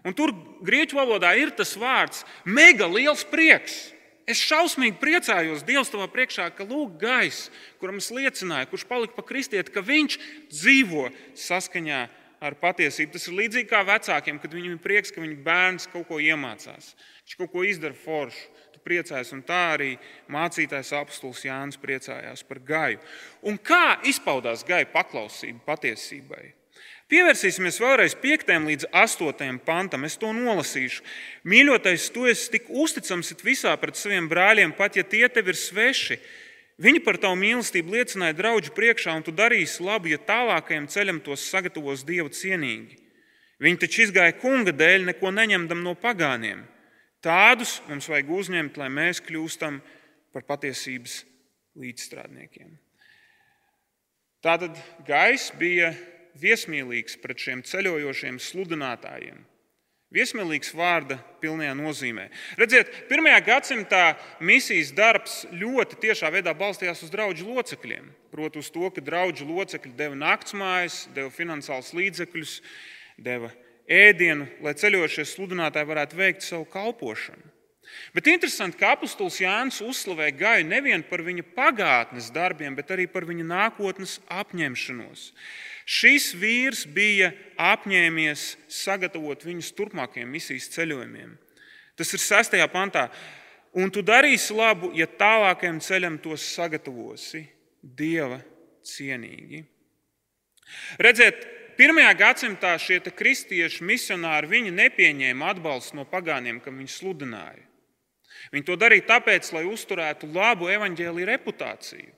Un 0.08 0.16
tur 0.18 0.34
grieķu 0.66 0.98
valodā 0.98 1.36
ir 1.38 1.54
tas 1.54 1.76
vārds 1.78 2.26
mega 2.48 2.88
liels 2.90 3.22
prieks 3.28 3.99
Es 4.30 4.42
šausmīgi 4.46 5.00
priecājos 5.02 5.64
Dievs 5.66 5.90
tavā 5.90 6.06
priekšā, 6.14 6.52
ka 6.54 6.66
lūk, 6.68 7.00
gaiss, 7.02 7.50
kuram 7.82 7.98
es 7.98 8.12
liecināju, 8.14 8.70
kurš 8.70 8.86
palika 8.86 9.16
pa 9.16 9.26
kristieti, 9.26 9.74
ka 9.74 9.82
viņš 9.82 10.18
dzīvo 10.52 11.08
saskaņā 11.34 12.04
ar 12.46 12.56
patiesību. 12.62 13.16
Tas 13.16 13.26
ir 13.26 13.38
līdzīgi 13.40 13.70
kā 13.72 13.82
vecākiem, 13.88 14.38
kad 14.42 14.54
viņiem 14.54 14.78
ir 14.78 14.84
prieks, 14.84 15.14
ka 15.16 15.24
viņu 15.24 15.40
bērns 15.46 15.90
kaut 15.90 16.06
ko 16.12 16.22
iemācās, 16.22 16.94
viņš 17.26 17.40
kaut 17.42 17.54
ko 17.56 17.66
izdara 17.66 17.98
foršu. 17.98 18.46
Tu 18.76 18.84
priecājies, 18.86 19.34
un 19.34 19.42
tā 19.48 19.64
arī 19.74 19.90
mācītājs 20.32 20.94
apstults 21.00 21.44
Jānis 21.48 21.82
priecājās 21.82 22.46
par 22.46 22.62
gaju. 22.70 23.02
Un 23.50 23.58
kā 23.58 23.98
izpaudās 24.08 24.62
gaja 24.68 24.88
paklausība 24.94 25.66
patiesībai? 25.74 26.59
Pievērsīsimies 27.10 27.80
vēlreiz 27.82 28.14
5. 28.22 28.52
līdz 28.68 28.86
8. 28.94 29.56
pantam. 29.66 30.04
Es 30.06 30.14
to 30.22 30.30
nolasīšu. 30.30 31.02
Mīļotais, 31.50 32.04
tu 32.14 32.28
esi 32.30 32.52
tik 32.54 32.68
uzticams 32.70 33.34
visā 33.42 33.72
pret 33.82 33.98
saviem 33.98 34.28
brāļiem, 34.30 34.76
pat 34.78 35.00
ja 35.00 35.02
tie 35.02 35.26
tev 35.34 35.50
ir 35.50 35.58
sveši. 35.58 36.20
Viņi 36.78 37.02
par 37.02 37.18
tavu 37.18 37.40
mīlestību 37.42 37.96
liecināja 37.96 38.36
draugu 38.38 38.70
priekšā, 38.78 39.16
un 39.18 39.26
tu 39.26 39.34
darīsi 39.34 39.82
labu, 39.82 40.12
ja 40.14 40.20
tālākajam 40.22 40.86
ceļam 40.86 41.22
tos 41.26 41.48
sagatavos 41.50 42.06
Dievu 42.06 42.30
cienīgi. 42.30 43.02
Viņi 43.60 43.82
taču 43.82 44.06
izgāja 44.06 44.38
kunga 44.38 44.72
dēļ, 44.72 45.10
neko 45.10 45.34
neņemdam 45.34 45.82
no 45.84 45.96
pagāniem. 45.98 46.62
Tādus 47.26 47.80
mums 47.90 48.06
vajag 48.08 48.30
uzņemt, 48.38 48.78
lai 48.78 48.92
mēs 48.94 49.24
kļūstam 49.26 49.82
par 50.30 50.46
patiesības 50.46 51.24
līdzstrādniekiem. 51.74 52.78
Tātad 54.46 54.78
gaiss 55.10 55.50
bija 55.58 55.90
viesmīlīgs 56.38 57.18
pret 57.24 57.40
šiem 57.42 57.64
ceļojošiem 57.66 58.38
sludinātājiem. 58.44 59.42
Viesmīlīgs 60.10 60.72
vārda 60.74 61.20
pilnajā 61.38 61.76
nozīmē. 61.78 62.24
Redziet, 62.58 62.90
pirmajā 63.12 63.44
gadsimtā 63.46 64.04
misijas 64.42 64.90
darbs 64.98 65.44
ļoti 65.54 66.00
tiešā 66.02 66.32
veidā 66.34 66.56
balstījās 66.58 67.04
uz 67.06 67.12
draugu 67.14 67.46
locekļiem. 67.46 68.08
Proti, 68.34 68.64
uz 68.64 68.72
to, 68.74 68.90
ka 68.90 69.04
draugu 69.06 69.46
locekļi 69.46 69.94
deva 70.00 70.18
naktsmājas, 70.18 71.04
deva 71.14 71.30
finansiālus 71.30 71.94
līdzekļus, 71.94 72.56
deva 73.22 73.52
ēdienu, 73.86 74.50
lai 74.66 74.74
ceļojošie 74.82 75.28
sludinātāji 75.30 75.92
varētu 75.94 76.18
veikt 76.18 76.46
savu 76.46 76.66
kalpošanu. 76.74 77.49
Bet 78.14 78.28
interesanti, 78.32 78.78
ka 78.80 78.96
apustulis 78.96 79.40
Jānis 79.44 79.82
uzslavē 79.86 80.32
Gaju 80.38 80.66
nevien 80.66 81.04
par 81.06 81.22
viņa 81.26 81.46
pagātnes 81.56 82.32
darbiem, 82.34 82.74
bet 82.78 82.90
arī 82.94 83.06
par 83.12 83.28
viņa 83.30 83.46
nākotnes 83.46 84.18
apņemšanos. 84.34 85.30
Šis 85.90 86.32
vīrs 86.38 86.86
bija 86.90 87.32
apņēmies 87.58 88.46
sagatavot 88.70 89.46
viņus 89.46 89.72
turpmākajiem 89.78 90.30
misijas 90.30 90.70
ceļojumiem. 90.74 91.36
Tas 91.98 92.14
ir 92.14 92.22
6. 92.24 92.58
pantā. 92.74 93.10
Un 93.78 93.92
tu 93.94 94.02
darīsi 94.02 94.56
labu, 94.58 94.90
ja 94.98 95.06
tālākajam 95.06 95.78
ceļam 95.84 96.18
tos 96.22 96.46
sagatavosi 96.56 97.44
dieva 97.82 98.40
cienīgi. 98.86 99.62
Redziet, 101.02 101.46
pirmajā 101.78 102.14
gadsimtā 102.18 102.74
šie 102.82 103.00
kristieši 103.14 103.86
misionāri 103.86 104.66
nepieņēma 104.74 105.54
atbalstu 105.54 106.02
no 106.02 106.06
pagāniem, 106.10 106.62
kam 106.62 106.82
viņi 106.82 106.96
sludināja. 106.98 107.69
Viņi 108.54 108.66
to 108.68 108.78
darīja 108.80 109.08
tāpēc, 109.16 109.52
lai 109.56 109.66
uzturētu 109.70 110.30
labu 110.34 110.70
evaņģēlīju 110.72 111.30
reputāciju. 111.30 112.12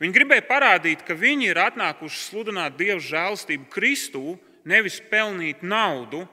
Viņi 0.00 0.14
gribēja 0.14 0.46
parādīt, 0.46 1.02
ka 1.06 1.16
viņi 1.18 1.50
ir 1.50 1.60
atnākuši 1.62 2.22
sludināt 2.28 2.76
Dieva 2.78 3.00
žēlstību 3.02 3.70
Kristū, 3.72 4.36
nevis 4.68 5.00
pelnīt 5.10 5.64
naudu 5.66 6.26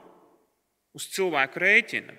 uz 0.98 1.08
cilvēku 1.16 1.64
rēķina. 1.64 2.18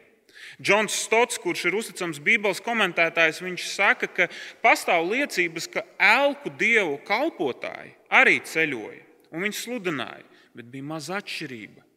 Džons 0.63 0.95
Stots, 1.05 1.39
kurš 1.43 1.67
ir 1.69 1.77
uzticams 1.79 2.21
Bībeles 2.23 2.63
komentētājs, 2.65 3.43
viņš 3.43 3.67
saka, 3.73 4.09
ka 4.09 4.29
pastāv 4.63 5.07
liecības, 5.11 5.67
ka 5.71 5.85
elku 5.99 6.53
dievu 6.59 6.97
kalpotāji 7.07 7.95
arī 8.21 8.39
ceļoja 8.47 9.05
un 9.35 9.45
viņi 9.45 9.59
sludināja, 9.59 10.25
bet 10.57 10.71
bija 10.73 10.87
maza 10.95 11.19
atšķirība. 11.19 11.88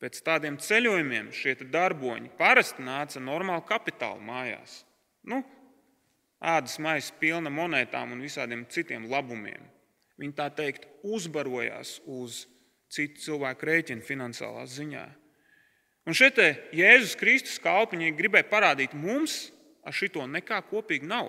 Pēc 0.00 0.22
tādiem 0.24 0.56
ceļojumiem 0.56 1.28
šie 1.36 1.58
darboņi 1.68 2.32
parasti 2.38 2.84
nāca 2.84 3.20
normāli 3.20 3.66
kapitāla 3.68 4.20
mājās. 4.24 4.80
Nu, 5.28 5.42
ādas 6.40 6.78
maisa 6.80 7.12
pilna 7.20 7.52
monētām 7.52 8.14
un 8.14 8.24
visādiem 8.24 8.64
citiem 8.72 9.10
labumiem. 9.10 9.60
Viņi 10.20 10.36
tā 10.36 10.48
teikt 10.56 10.86
uzbarojās 11.04 11.98
uz 12.08 12.46
citu 12.92 13.20
cilvēku 13.26 13.68
rēķinu 13.68 14.04
finansiālā 14.04 14.64
ziņā. 14.68 15.04
Un 16.08 16.16
šeit 16.16 16.40
Jēzus 16.74 17.14
Kristus 17.20 17.60
kalpiņi 17.62 18.14
gribēja 18.16 18.48
parādīt 18.48 18.96
mums, 18.96 19.50
ar 19.84 19.94
šito 19.96 20.24
nekā 20.26 20.62
kopīgi 20.70 21.08
nav. 21.08 21.28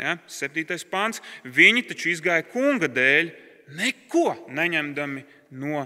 Ja? 0.00 0.16
Septītais 0.26 0.86
pāns. 0.88 1.20
Viņi 1.44 1.84
taču 1.90 2.10
izgāja 2.12 2.46
kunga 2.48 2.88
dēļ, 2.90 3.30
neko 3.76 4.26
neņemdami 4.48 5.24
no 5.60 5.84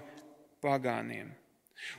pagāniem. 0.63 1.35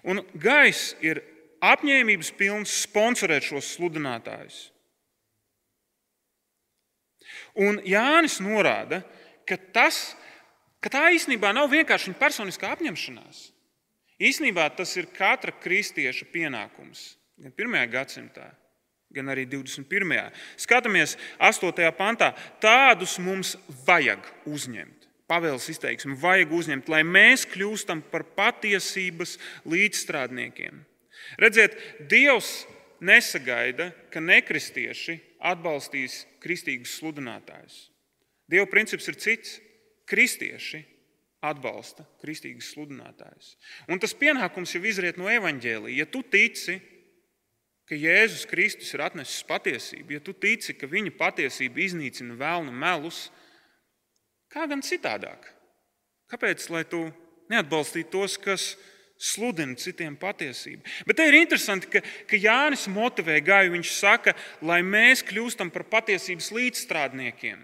Un 0.03 0.23
gaiss 0.33 0.95
ir 1.03 1.21
apņēmības 1.63 2.31
pilns 2.39 2.73
sponsorēt 2.85 3.47
šos 3.49 3.73
sludinātājus. 3.75 4.69
Un 7.59 7.79
Jānis 7.87 8.39
norāda, 8.43 9.01
ka, 9.47 9.57
tas, 9.73 10.13
ka 10.83 10.91
tā 10.93 11.09
īstenībā 11.15 11.51
nav 11.55 11.69
vienkārši 11.71 12.11
viņa 12.11 12.19
personiskā 12.21 12.71
apņemšanās. 12.75 13.49
Īsnībā 14.19 14.67
tas 14.75 14.95
ir 14.99 15.07
katra 15.15 15.53
kristieša 15.63 16.27
pienākums. 16.33 17.15
Gan 17.39 17.53
1. 17.55 17.91
gadsimtā, 17.91 18.49
gan 19.15 19.31
arī 19.31 19.45
21. 19.47 20.33
Skatāmies 20.59 21.15
8. 21.39 21.91
pantā. 21.95 22.33
Tādus 22.59 23.15
mums 23.23 23.55
vajag 23.87 24.27
uzņemt. 24.43 24.98
Pavēles 25.29 25.67
izteiksme 25.69 26.17
vajag 26.17 26.53
uzņemt, 26.57 26.89
lai 26.89 27.03
mēs 27.05 27.45
kļūstam 27.51 28.01
par 28.09 28.25
patiesības 28.37 29.37
līdzstrādniekiem. 29.69 30.81
Redziet, 31.37 31.77
Dievs 32.09 32.63
nesagaida, 33.05 33.91
ka 34.09 34.23
nekristieši 34.23 35.19
atbalstīs 35.51 36.23
kristīgus 36.43 36.97
sludinātājus. 36.99 37.89
Dieva 38.49 38.65
princips 38.69 39.07
ir 39.11 39.19
cits. 39.21 39.59
Kristieši 40.09 40.79
atbalsta 41.45 42.03
kristīgus 42.23 42.71
sludinātājus. 42.73 43.53
Un 43.87 44.01
tas 44.01 44.15
pienākums 44.17 44.73
jau 44.73 44.81
izriet 44.89 45.19
no 45.21 45.29
evaņģēlīja. 45.29 45.99
Ja 46.01 46.07
tu 46.09 46.23
tici, 46.25 46.79
ka 47.85 47.97
Jēzus 47.97 48.47
Kristus 48.49 48.89
ir 48.95 49.03
atnesis 49.05 49.45
patiesību, 49.45 50.17
ja 50.17 50.23
tu 50.25 50.33
tici, 50.33 50.73
ka 50.73 50.89
viņa 50.89 51.13
patiesība 51.19 51.85
iznīcina 51.85 52.35
vēlnu 52.41 52.73
melus, 52.73 53.27
kā 54.53 54.67
gan 54.69 54.83
citādāk? 54.85 55.49
Kāpēc 56.29 56.69
lai 56.73 56.83
tu 56.85 57.07
neatbalstītu 57.49 58.11
tos, 58.13 58.37
kas 58.37 58.75
sludina 59.19 59.75
citiem 59.75 60.15
patiesību. 60.15 60.85
Bet 61.07 61.19
te 61.19 61.25
ir 61.27 61.41
interesanti, 61.41 61.89
ka, 61.91 62.01
ka 62.29 62.39
Jānis 62.39 62.87
motivē 62.91 63.39
gāju. 63.43 63.73
Viņš 63.75 63.91
saka, 63.97 64.33
lai 64.63 64.79
mēs 64.85 65.25
kļūstam 65.27 65.71
par 65.73 65.83
patiesības 65.91 66.53
līdzstrādniekiem. 66.55 67.59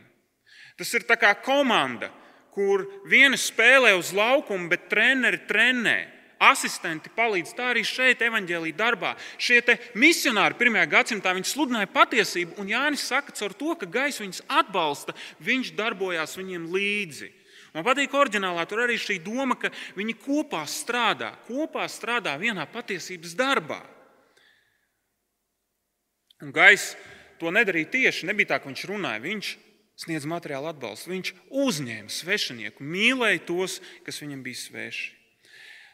Tas 0.76 0.92
ir 0.98 1.06
kā 1.08 1.32
komanda, 1.40 2.12
kur 2.52 2.84
viena 3.08 3.40
spēlē 3.40 3.94
uz 3.96 4.12
laukuma, 4.16 4.68
bet 4.72 4.90
treneri 4.92 5.40
trenē. 5.48 6.00
Asistenti 6.42 7.12
palīdz. 7.16 7.54
Tā 7.56 7.72
arī 7.72 7.86
šeit, 7.88 8.24
evanģēlīja 8.26 8.78
darbā. 8.78 9.14
Šie 9.38 9.62
misionāri 9.96 10.58
pirmajā 10.60 10.90
gadsimtā 10.92 11.34
sludināja 11.44 11.88
patiesību, 11.94 12.60
un 12.60 12.70
Jānis 12.70 13.08
saka, 13.08 13.32
caur 13.32 13.54
to, 13.54 13.76
ka 13.76 13.86
gaisa 13.86 14.24
viņus 14.24 14.44
atbalsta, 14.48 15.16
viņš 15.40 15.74
darbojās 15.78 16.38
viņiem 16.38 16.70
līdzi. 16.74 17.32
Man 17.76 17.84
patīk 17.84 18.14
oriģinālā 18.16 18.64
tur 18.72 18.86
arī 18.86 18.96
šī 18.96 19.20
doma, 19.20 19.58
ka 19.60 19.72
viņi 19.98 20.16
kopā 20.24 20.64
strādā, 20.64 21.34
kopā 21.48 21.84
strādā 21.92 22.38
vienā 22.40 22.64
patiesības 22.72 23.36
darbā. 23.36 23.82
Un 26.44 26.52
Gais 26.56 26.94
to 27.40 27.52
nedarīja 27.52 27.92
tieši. 27.92 28.28
Nebija 28.30 28.54
tā, 28.54 28.62
ka 28.62 28.70
viņš 28.70 28.86
runāja. 28.92 29.24
Viņš 29.24 29.52
sniedz 30.00 30.28
materiālu 30.28 30.70
atbalstu. 30.72 31.12
Viņš 31.14 31.34
uzņēma 31.64 32.12
svešinieku, 32.12 32.84
mīlēja 32.84 33.44
tos, 33.48 33.80
kas 34.08 34.20
viņam 34.24 34.44
bija 34.46 34.62
sveši. 34.62 35.15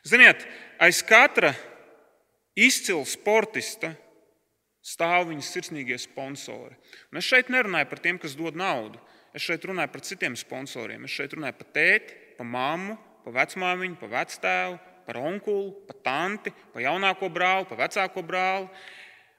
Ziniet, 0.08 0.48
aiz 0.82 1.04
katra 1.06 1.52
izcila 2.58 3.06
sportista 3.06 3.92
stāv 4.82 5.28
viņas 5.30 5.50
sirsnīgie 5.54 5.98
sponsori. 6.02 6.74
Un 7.14 7.22
es 7.22 7.28
šeit 7.28 7.52
nerunāju 7.54 7.90
par 7.92 8.02
tiem, 8.02 8.18
kas 8.22 8.34
dod 8.38 8.58
naudu. 8.58 8.98
Es 9.38 9.46
šeit 9.46 9.64
runāju 9.70 9.94
par 9.94 10.04
citiem 10.04 10.34
sponsoriem. 10.36 11.06
Es 11.06 11.14
šeit 11.14 11.36
runāju 11.38 11.60
par 11.60 11.70
tēti, 11.76 12.18
par 12.40 12.50
mammu, 12.50 12.98
par 13.26 13.36
vecmāmiņu, 13.38 14.00
par 14.02 14.12
vectēvu, 14.16 14.80
par 15.06 15.20
onkuli, 15.22 15.70
par 15.88 16.00
tanti, 16.04 16.54
par 16.74 16.84
jaunāko 16.84 17.30
brāli, 17.32 17.70
par 17.70 17.80
vecāko 17.86 18.26
brāli. 18.26 18.68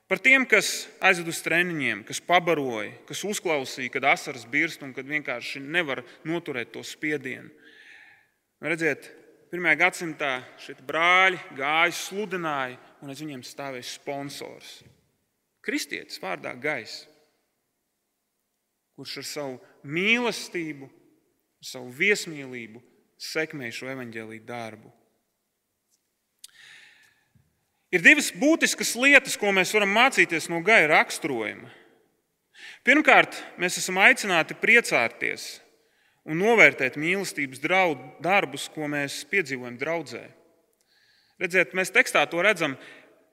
Par 0.08 0.20
tiem, 0.22 0.44
kas 0.46 0.86
aizved 1.02 1.30
uz 1.32 1.40
treniņiem, 1.42 2.02
kas 2.06 2.20
pabaroja, 2.22 2.92
kas 3.08 3.22
uzklausīja, 3.26 3.90
kad 3.94 4.06
asaras 4.12 4.44
birst 4.46 4.82
un 4.84 4.92
kad 4.94 5.08
vienkārši 5.08 5.62
nevar 5.64 6.02
noturēt 6.28 6.70
to 6.74 6.82
spiedienu. 6.86 7.50
Redziet, 8.62 9.08
pirmajā 9.52 9.78
gadsimtā 9.82 10.32
šie 10.60 10.78
brāļi 10.88 11.40
gāja, 11.58 11.92
sludināja, 11.92 12.78
un 13.04 13.12
aiz 13.12 13.20
viņiem 13.20 13.44
stāvēja 13.44 13.84
sponsors. 13.90 14.82
kristietis 15.62 16.18
vārdā 16.18 16.56
gaisa, 16.58 17.06
kurš 18.96 19.18
ar 19.20 19.26
savu 19.28 19.60
mīlestību, 19.84 20.88
ar 21.62 21.68
savu 21.68 21.92
viesmīlību 21.94 22.82
sekmē 23.22 23.70
šo 23.70 23.92
evaņģēlīju 23.92 24.44
darbu. 24.48 24.90
Ir 27.92 28.02
divas 28.02 28.32
būtiskas 28.32 28.94
lietas, 28.96 29.36
ko 29.36 29.52
mēs 29.52 29.70
varam 29.76 29.92
mācīties 29.92 30.48
no 30.48 30.62
gaja 30.64 30.88
raksturojuma. 30.94 31.68
Pirmkārt, 32.82 33.36
mēs 33.60 33.76
esam 33.78 34.00
aicināti 34.00 34.56
priecāties 34.58 35.60
un 36.28 36.38
novērtēt 36.38 36.98
mīlestības 37.00 37.62
darbus, 38.22 38.68
ko 38.72 38.88
mēs 38.90 39.22
piedzīvojam 39.30 39.78
draudzē. 39.80 40.22
Redziet, 41.42 41.74
mēs 41.74 41.90
tekstā 41.90 42.22
to 42.30 42.42
redzam 42.44 42.76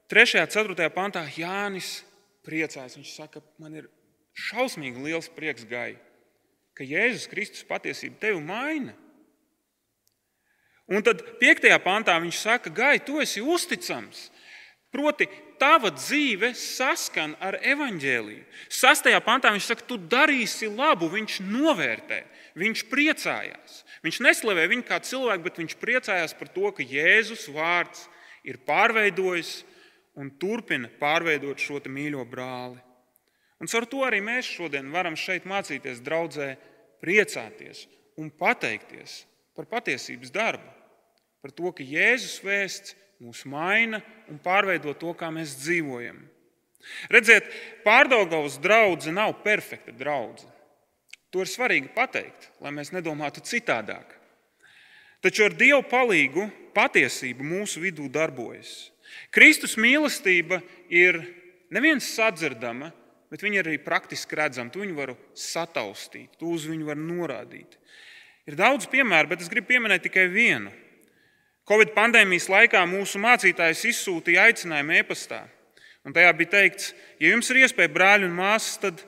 3. 0.09 0.41
un 0.41 0.49
4. 0.49 0.89
pantā. 0.93 1.25
Jānis 1.37 1.99
priecājas. 2.45 2.97
Viņš 2.97 3.11
saka, 3.13 3.43
man 3.61 3.75
ir 3.77 3.89
šausmīgi 4.49 5.03
liels 5.03 5.29
prieks 5.35 5.67
gai, 5.69 5.99
ka 6.73 6.87
Jēzus 6.87 7.29
Kristus 7.29 7.67
patiesība 7.67 8.17
tevi 8.23 8.41
maina. 8.41 8.95
Un 10.89 11.05
tad 11.05 11.21
5. 11.37 11.69
pantā 11.85 12.15
viņš 12.17 12.39
saka, 12.41 12.73
gai, 12.73 12.97
tu 13.05 13.19
esi 13.21 13.43
uzticams. 13.45 14.29
Proti, 14.89 15.27
tava 15.59 15.91
dzīve 15.93 16.53
saskan 16.57 17.35
ar 17.43 17.59
evaņģēliju. 17.61 18.45
Sastajā 18.71 19.19
pantā 19.25 19.51
viņš 19.53 19.69
saka, 19.71 19.85
tu 19.87 19.99
darīsi 19.99 20.69
labu, 20.71 21.09
viņš 21.11 21.39
novērtē, 21.45 22.23
viņš 22.59 22.85
priecājās. 22.91 23.83
Viņš 24.05 24.21
neslavē 24.23 24.67
viņu 24.71 24.87
kā 24.87 25.01
cilvēku, 25.03 25.45
bet 25.45 25.59
viņš 25.59 25.75
priecājās 25.81 26.35
par 26.39 26.51
to, 26.55 26.71
ka 26.75 26.85
Jēzus 26.85 27.49
vārds 27.51 28.07
ir 28.47 28.61
pārveidojis 28.67 29.59
un 30.19 30.31
turpina 30.39 30.89
pārveidot 30.99 31.59
šo 31.59 31.81
mīļo 31.85 32.25
brāli. 32.27 32.79
Un 33.59 33.67
ar 33.75 33.85
to 33.91 34.05
arī 34.07 34.21
mēs 34.23 34.47
šodien 34.47 34.87
varam 34.91 35.17
šeit 35.19 35.43
mācīties, 35.47 35.99
draudzē, 36.03 36.53
priecāties 37.03 37.85
un 38.19 38.31
pateikties 38.31 39.25
par 39.55 39.67
patiesības 39.67 40.31
darbu, 40.31 40.69
par 41.43 41.51
to, 41.55 41.71
ka 41.75 41.83
Jēzus 41.83 42.39
vēsts 42.43 42.95
mūs 43.23 43.43
maina 43.49 44.01
un 44.31 44.39
pārveido 44.43 44.93
to, 44.97 45.13
kā 45.17 45.31
mēs 45.33 45.57
dzīvojam. 45.59 46.21
Redziet, 47.11 47.49
pārdaugavas 47.83 48.57
draudzene 48.63 49.19
nav 49.19 49.35
perfekta 49.43 49.91
draudzene. 49.95 50.53
To 51.29 51.43
ir 51.43 51.51
svarīgi 51.51 51.91
pateikt, 51.93 52.49
lai 52.63 52.71
mēs 52.73 52.93
nedomātu 52.95 53.43
citādāk. 53.45 54.15
Taču 55.21 55.45
ar 55.45 55.53
Dievu 55.53 55.83
palīdzību 55.91 56.47
patiesība 56.73 57.43
mūsu 57.43 57.83
vidū 57.83 58.07
darbojas. 58.09 58.89
Kristus 59.33 59.75
mīlestība 59.77 60.61
ir 60.89 61.19
neviens 61.75 62.07
sadzirdama, 62.15 62.91
bet 63.29 63.43
viņa 63.43 63.59
ir 63.59 63.69
arī 63.69 63.79
praktiski 63.83 64.37
redzama. 64.39 64.71
Tu 64.73 64.81
viņu 64.83 64.95
vari 64.97 65.15
sataustīt, 65.37 66.37
tu 66.39 66.53
uz 66.55 66.65
viņu 66.69 66.87
vari 66.87 67.03
norādīt. 67.03 67.77
Ir 68.49 68.57
daudz 68.57 68.87
piemēru, 68.89 69.29
bet 69.33 69.43
es 69.43 69.51
gribu 69.51 69.73
pieminēt 69.73 70.07
tikai 70.07 70.25
vienu. 70.31 70.71
Covid 71.69 71.91
pandēmijas 71.93 72.47
laikā 72.49 72.79
mūsu 72.89 73.19
mācītājs 73.21 73.83
izsūtīja 73.91 74.47
aicinājumu 74.49 74.95
e-pastā. 74.97 75.43
Un 76.01 76.15
tajā 76.15 76.31
bija 76.39 76.49
teikts, 76.55 76.87
ja 77.21 77.29
jums 77.29 77.51
ir 77.51 77.59
iespēja 77.61 77.91
brāļi 77.93 78.25
un 78.25 78.33
māsas, 78.33 78.79
tad 78.81 79.03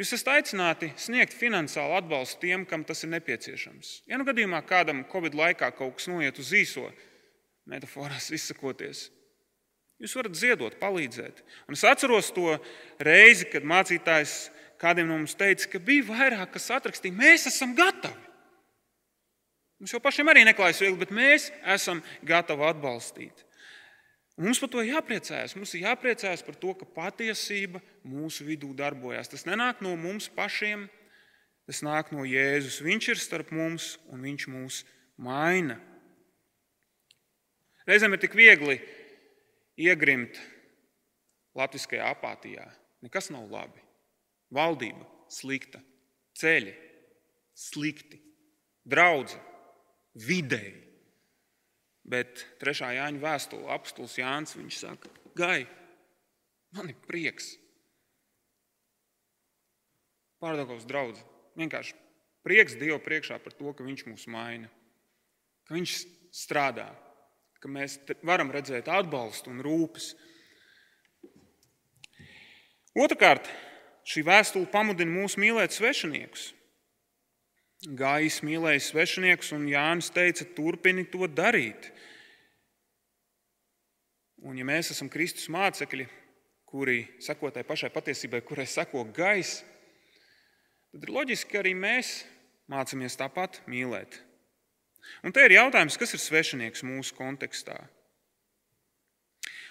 jūs 0.00 0.10
esat 0.16 0.32
aicināti 0.34 0.88
sniegt 0.98 1.36
finansiālu 1.38 1.94
atbalstu 2.00 2.40
tiem, 2.42 2.64
kam 2.66 2.82
tas 2.88 3.04
ir 3.06 3.12
nepieciešams. 3.12 3.92
Ja 4.10 4.18
nu 4.18 4.26
gadījumā 4.26 4.64
kādam 4.66 5.04
Covid 5.12 5.36
laikā 5.38 5.68
kaut 5.76 6.00
kas 6.00 6.10
noiet 6.10 6.40
uz 6.42 6.50
īso, 6.58 6.88
metaforās 7.70 8.32
izsakoties, 8.34 9.04
jūs 10.02 10.16
varat 10.18 10.40
ziedot, 10.40 10.74
palīdzēt. 10.80 11.44
Un 11.70 11.78
es 11.78 11.86
atceros 11.86 12.32
to 12.34 12.56
reizi, 12.98 13.46
kad 13.52 13.62
mācītājs 13.62 14.40
kādiem 14.80 15.06
no 15.06 15.20
mums 15.20 15.38
teica, 15.38 15.70
ka 15.70 15.78
bija 15.78 16.08
vairāk, 16.08 16.56
kas 16.56 16.66
atrakstīja, 16.80 17.14
mēs 17.14 17.46
esam 17.52 17.76
gatavi. 17.78 18.29
Mums 19.80 19.94
jau 19.94 20.00
pašiem 20.04 20.28
arī 20.28 20.42
neklājas 20.44 20.82
viegli, 20.82 21.00
bet 21.00 21.12
mēs 21.16 21.46
esam 21.72 22.02
gatavi 22.28 22.66
atbalstīt. 22.68 23.46
Un 24.36 24.44
mums 24.44 24.60
par 24.60 24.68
to 24.72 24.82
jāpriecājas. 24.84 25.54
Mums 25.56 25.72
ir 25.72 25.86
jāpriecājas 25.86 26.44
par 26.44 26.58
to, 26.60 26.74
ka 26.76 26.84
patiesība 26.84 27.80
mūsu 28.04 28.44
vidū 28.44 28.74
darbojas. 28.76 29.32
Tas 29.32 29.46
nenāk 29.48 29.80
no 29.84 29.94
mums 29.96 30.28
pašiem, 30.36 30.84
tas 31.64 31.80
nāk 31.84 32.12
no 32.12 32.28
Jēzus. 32.28 32.82
Viņš 32.84 33.10
ir 33.14 33.24
starp 33.24 33.54
mums 33.56 33.94
un 34.12 34.20
viņš 34.28 34.48
mūs 34.52 34.84
maina. 35.16 35.80
Reizēm 37.88 38.12
ir 38.16 38.20
tik 38.20 38.36
viegli 38.36 38.76
iegrimt 39.80 40.36
latviskajā 41.56 42.12
apātijā. 42.12 42.68
Nekas 43.00 43.32
nav 43.32 43.48
labi. 43.48 43.80
Valdība 44.52 45.08
slikta, 45.32 45.80
ceļi 46.36 46.74
slikti, 47.56 48.20
draudzene 48.84 49.49
vidēji. 50.18 50.78
Bet 52.10 52.42
trešā 52.58 52.94
Jāņa 52.96 53.22
vēstule, 53.22 53.68
apstults 53.70 54.18
Jānis, 54.18 54.56
viņš 54.58 54.78
saka, 54.82 55.10
gai, 55.36 55.66
man 56.74 56.90
ir 56.90 56.98
prieks. 57.06 57.52
Pārdagos 60.40 60.86
draugs. 60.88 61.20
Vienkārši 61.60 61.94
prieks 62.46 62.78
Dievu 62.80 62.98
priekšā 63.04 63.36
par 63.42 63.52
to, 63.52 63.74
ka 63.76 63.84
Viņš 63.84 64.06
mūs 64.08 64.26
maina, 64.32 64.70
ka 65.68 65.76
Viņš 65.76 65.96
strādā, 66.34 66.88
ka 67.60 67.68
mēs 67.68 67.98
varam 68.24 68.52
redzēt 68.54 68.88
atbalstu 68.88 69.52
un 69.52 69.60
rūpes. 69.64 70.14
Otrakārt, 72.96 73.46
šī 74.08 74.24
vēstule 74.26 74.70
pamudina 74.72 75.12
mūs 75.12 75.36
mīlēt 75.38 75.76
svešiniekus. 75.76 76.50
Gājis 77.80 78.42
mīlēja 78.44 78.82
svešiniekus, 78.84 79.54
un 79.56 79.64
Jānis 79.70 80.10
teica, 80.12 80.44
turpini 80.56 81.06
to 81.08 81.24
darīt. 81.24 81.88
Un, 84.44 84.58
ja 84.60 84.66
mēs 84.68 84.92
esam 84.92 85.08
Kristus 85.12 85.48
mācekļi, 85.52 86.04
kuri 86.68 87.02
seko 87.24 87.48
tai 87.54 87.64
pašai 87.64 87.88
patiesībai, 87.94 88.42
kurai 88.44 88.66
seko 88.68 89.06
gaisa, 89.16 89.64
tad 90.92 91.06
ir 91.06 91.14
loģiski, 91.14 91.48
ka 91.52 91.62
arī 91.62 91.72
mēs 91.76 92.18
mācāmies 92.70 93.16
tāpat 93.20 93.62
mīlēt. 93.70 94.20
Un 95.24 95.32
te 95.32 95.42
ir 95.44 95.56
jautājums, 95.56 95.96
kas 95.96 96.12
ir 96.14 96.20
svešinieks 96.20 96.84
mūsu 96.84 97.16
kontekstā? 97.16 97.78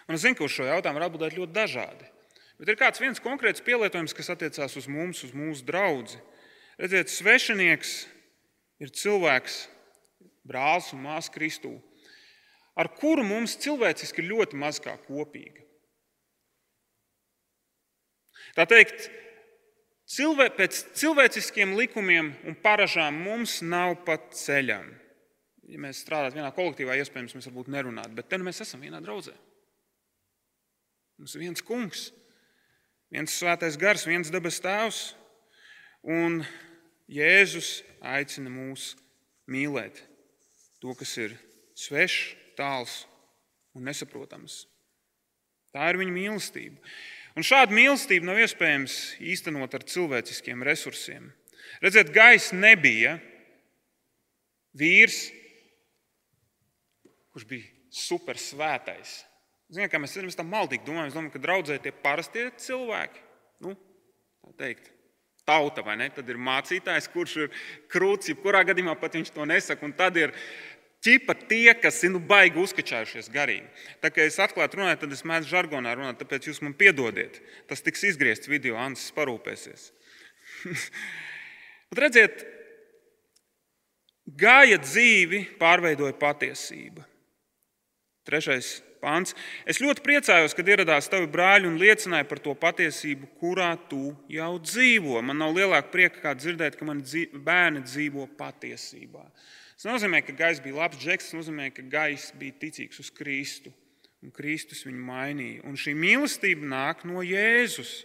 Un 0.10 0.18
es 0.18 0.26
zinu, 0.26 0.34
ka 0.40 0.48
uz 0.48 0.56
šo 0.56 0.66
jautājumu 0.66 0.98
var 0.98 1.06
atbildēt 1.06 1.38
ļoti 1.38 1.54
dažādi. 1.54 2.10
Bet 2.58 2.74
ir 2.74 2.80
kāds 2.80 3.00
viens 3.00 3.22
konkrēts 3.22 3.62
pielietojums, 3.64 4.16
kas 4.18 4.34
attiecās 4.34 4.74
uz 4.82 4.90
mums, 4.90 5.22
uz 5.24 5.36
mūsu 5.38 5.62
draugu. 5.68 6.18
Redziet, 6.80 7.12
svešinieks 7.12 8.06
ir 8.80 8.92
cilvēks, 8.96 9.66
brālis 10.48 10.94
un 10.96 11.02
māsa 11.04 11.34
Kristū, 11.34 11.74
ar 12.80 12.88
kuru 12.96 13.26
mums 13.28 13.58
cilvēciski 13.60 14.24
ir 14.24 14.30
ļoti 14.30 14.60
maz 14.62 14.80
kā 14.80 14.94
kopīga. 15.04 15.66
Tā 18.56 18.64
teikt, 18.72 19.10
cilvē, 20.08 20.48
pēc 20.56 20.80
cilvēciskiem 21.02 21.76
likumiem 21.78 22.32
un 22.48 22.56
paražām 22.64 23.20
mums 23.28 23.60
nav 23.60 23.98
pat 24.08 24.32
ceļam. 24.40 24.88
Ja 25.70 25.84
mēs 25.84 26.00
strādājam 26.02 26.40
vienā 26.40 26.54
kolektīvā, 26.56 26.96
iespējams, 27.04 27.36
mēs 27.36 27.50
varbūt 27.52 27.70
nerunātu, 27.76 28.16
bet 28.18 28.32
te 28.32 28.40
nu 28.40 28.48
mēs 28.48 28.64
esam 28.64 28.82
vienā 28.88 29.04
draudzē. 29.04 29.36
Mums 31.20 31.36
ir 31.36 31.44
viens 31.44 31.62
kungs, 31.68 32.08
viens 33.12 33.36
svētais 33.36 33.76
gars, 33.78 34.08
viens 34.08 34.32
debes 34.32 34.64
tēvs. 34.64 35.04
Un 36.08 36.40
Jēzus 37.10 37.80
aicina 38.06 38.52
mūs 38.54 38.94
mīlēt 39.50 40.04
to, 40.80 40.94
kas 40.98 41.16
ir 41.18 41.34
svešs, 41.78 42.36
tāls 42.60 43.04
un 43.78 43.88
nesaprotams. 43.88 44.66
Tā 45.74 45.88
ir 45.92 46.00
viņa 46.02 46.14
mīlestība. 46.14 46.78
Un 47.38 47.46
šādu 47.46 47.76
mīlestību 47.78 48.28
nav 48.28 48.40
iespējams 48.44 48.96
īstenot 49.22 49.76
ar 49.78 49.86
cilvēciskiem 49.88 50.66
resursiem. 50.66 51.30
Redziet, 51.80 52.12
gaisa 52.14 52.58
nebija 52.58 53.16
vīrs, 54.78 55.30
kurš 57.34 57.46
bija 57.50 57.70
super 57.94 58.40
svētais. 58.42 59.22
Ziniet, 59.70 59.92
kā 59.94 60.02
mēs, 60.02 60.18
tam 60.38 60.50
maldīgi 60.50 60.86
domājam, 60.88 61.14
domājam, 61.14 61.34
ka 61.34 61.44
draudzē 61.44 61.78
tie 61.82 61.94
parastie 61.94 62.48
cilvēki. 62.58 63.22
Nu, 63.66 63.76
tā 64.44 64.56
teikt, 64.66 64.90
tauta, 65.50 65.84
vai 65.86 65.98
ne? 65.98 66.10
Tad 66.14 66.30
ir 66.30 66.38
mācītājs, 66.40 67.10
kurš 67.14 67.38
ir 67.44 67.64
krūts, 67.92 68.30
jebkurā 68.30 68.62
gadījumā 68.70 68.94
pat 69.02 69.18
viņš 69.18 69.34
to 69.34 69.48
nesaka. 69.50 69.88
Un 69.88 69.96
tad 69.98 70.20
ir 70.22 70.36
ķipa 71.06 71.36
tie, 71.50 71.74
kas 71.80 72.02
ir 72.06 72.14
nu, 72.14 72.22
baigi 72.22 72.62
uzkačājušies 72.62 73.32
garīgi. 73.34 73.68
Tā 74.04 74.12
kā 74.14 74.26
es 74.28 74.40
atklāti 74.42 74.80
runāju, 74.80 75.02
tad 75.04 75.16
es 75.16 75.26
mēdzu 75.28 75.52
žargonā 75.54 75.96
runāt, 75.98 76.20
tāpēc 76.22 76.50
jūs 76.50 76.62
man 76.66 76.76
piedodiet. 76.78 77.42
Tas 77.72 77.84
tiks 77.86 78.06
izgriezts 78.12 78.52
video, 78.52 78.78
Ansis 78.80 79.14
parūpēsies. 79.18 79.90
Bet 81.90 82.04
redziet, 82.06 82.44
gāja 84.38 84.78
dzīvi, 84.84 85.46
pārveidoja 85.62 86.14
patiesība. 86.20 87.08
Trešais 88.30 88.78
pāns. 89.02 89.36
Es 89.70 89.82
ļoti 89.84 90.04
priecājos, 90.06 90.56
kad 90.58 90.68
ieradās 90.70 91.10
tavi 91.12 91.30
brāļi 91.32 91.70
un 91.70 91.80
liecināja 91.82 92.28
par 92.30 92.42
to 92.44 92.54
patiesību, 92.60 93.32
kurā 93.42 93.72
tu 93.92 94.14
jau 94.32 94.52
dzīvo. 94.62 95.22
Man 95.26 95.42
nav 95.42 95.56
lielāka 95.58 95.92
prieka, 95.94 96.24
kā 96.24 96.36
dzirdēt, 96.38 96.78
ka 96.80 96.88
mani 96.88 97.26
bērni 97.34 97.86
dzīvo 97.88 98.28
patiesībā. 98.40 99.26
Tas 99.80 99.88
nozīmē, 99.88 100.20
ka 100.28 100.36
Gais 100.36 100.60
bija 100.60 100.82
labs 100.82 101.00
džeks, 101.00 101.32
tas 101.32 101.40
nozīmē, 101.40 101.70
ka 101.72 101.86
Gais 101.88 102.30
bija 102.40 102.58
ticīgs 102.66 103.00
uz 103.00 103.12
Kristu. 103.16 103.72
Un 104.20 104.34
Kristus 104.36 104.84
viņu 104.84 105.00
mainīja. 105.08 105.64
Un 105.64 105.80
šī 105.80 105.94
mīlestība 105.96 106.68
nāk 106.68 107.06
no 107.08 107.24
Jēzus. 107.24 108.02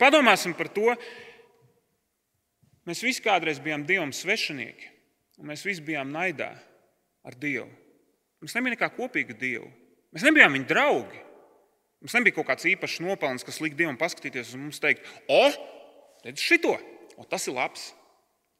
Padomāsim 0.00 0.56
par 0.56 0.70
to. 0.72 0.94
Mēs 2.88 3.04
visi 3.04 3.22
kādreiz 3.24 3.60
bijām 3.64 3.84
Dievam 3.88 4.12
svešinieki, 4.12 4.90
un 5.40 5.48
mēs 5.52 5.64
visi 5.64 5.84
bijām 5.84 6.10
naidā 6.12 6.50
ar 7.24 7.36
Dievu. 7.40 7.68
Mums 8.40 8.56
nebija 8.56 8.74
nekā 8.74 8.90
kopīga 8.96 9.36
Dievu. 9.40 9.70
Mēs 10.14 10.24
nebijām 10.26 10.54
viņa 10.54 10.70
draugi. 10.70 11.20
Mums 12.04 12.14
nebija 12.14 12.36
kaut 12.36 12.46
kāds 12.52 12.66
īpašs 12.70 13.00
nopelns, 13.02 13.44
kas 13.46 13.58
likt 13.64 13.78
Dievam 13.78 13.96
paskatīties 13.98 14.52
uz 14.52 14.60
mums 14.60 14.78
un 14.78 14.84
teikt, 14.84 15.08
o, 15.32 15.40
redz 16.26 16.42
šito, 16.44 16.76
o, 17.16 17.24
tas 17.26 17.48
ir 17.48 17.56
labs. 17.56 17.88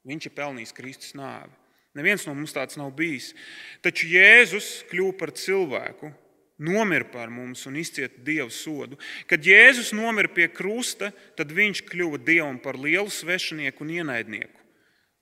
Viņš 0.08 0.26
ir 0.28 0.34
pelnījis 0.36 0.74
Kristus 0.76 1.14
nāvi. 1.16 1.52
Neviens 1.94 2.24
no 2.26 2.34
mums 2.34 2.52
tāds 2.56 2.76
nav 2.80 2.90
bijis. 2.96 3.30
Taču 3.84 4.08
Jēzus 4.10 4.82
kļuva 4.90 5.14
par 5.20 5.30
cilvēku, 5.38 6.10
nomira 6.64 7.06
par 7.12 7.30
mums 7.30 7.62
un 7.70 7.78
izcieta 7.78 8.18
Dieva 8.26 8.50
sodu. 8.50 8.98
Kad 9.30 9.46
Jēzus 9.46 9.92
nomira 9.94 10.32
pie 10.32 10.48
krusta, 10.50 11.12
tad 11.38 11.54
viņš 11.54 11.84
kļuva 11.86 12.18
Dievam 12.26 12.58
par 12.64 12.80
lielu 12.80 13.12
svešinieku 13.12 13.86
un 13.86 13.94
ienaidnieku. 14.00 14.60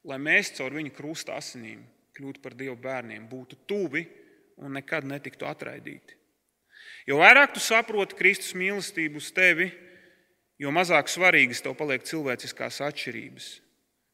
Lai 0.09 0.19
mēs 0.19 0.55
caur 0.57 0.73
viņa 0.79 0.97
krusta 0.97 1.37
asinīm 1.37 1.85
kļūtu 2.17 2.43
par 2.45 2.57
Dieva 2.57 2.79
bērniem, 2.79 3.29
būtu 3.29 3.61
tuvi 3.69 4.07
un 4.63 4.75
nekad 4.79 5.07
netiktu 5.09 5.47
atraidīti. 5.49 6.22
Jo 7.09 7.19
vairāk 7.19 7.55
tu 7.55 7.63
saproti 7.63 8.17
Kristus 8.19 8.55
mīlestību 8.55 9.19
uz 9.19 9.33
tevi, 9.35 9.71
jo 10.63 10.71
mazāk 10.75 11.11
svarīgas 11.11 11.63
tev 11.65 11.75
paliek 11.79 12.05
cilvēciskās 12.07 12.79
atšķirības. 12.87 13.49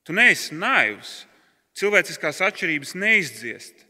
Tu 0.09 0.17
neesi 0.17 0.57
naivs, 0.57 1.27
cilvēciskās 1.77 2.41
atšķirības 2.49 2.95
neizdziest. 2.97 3.85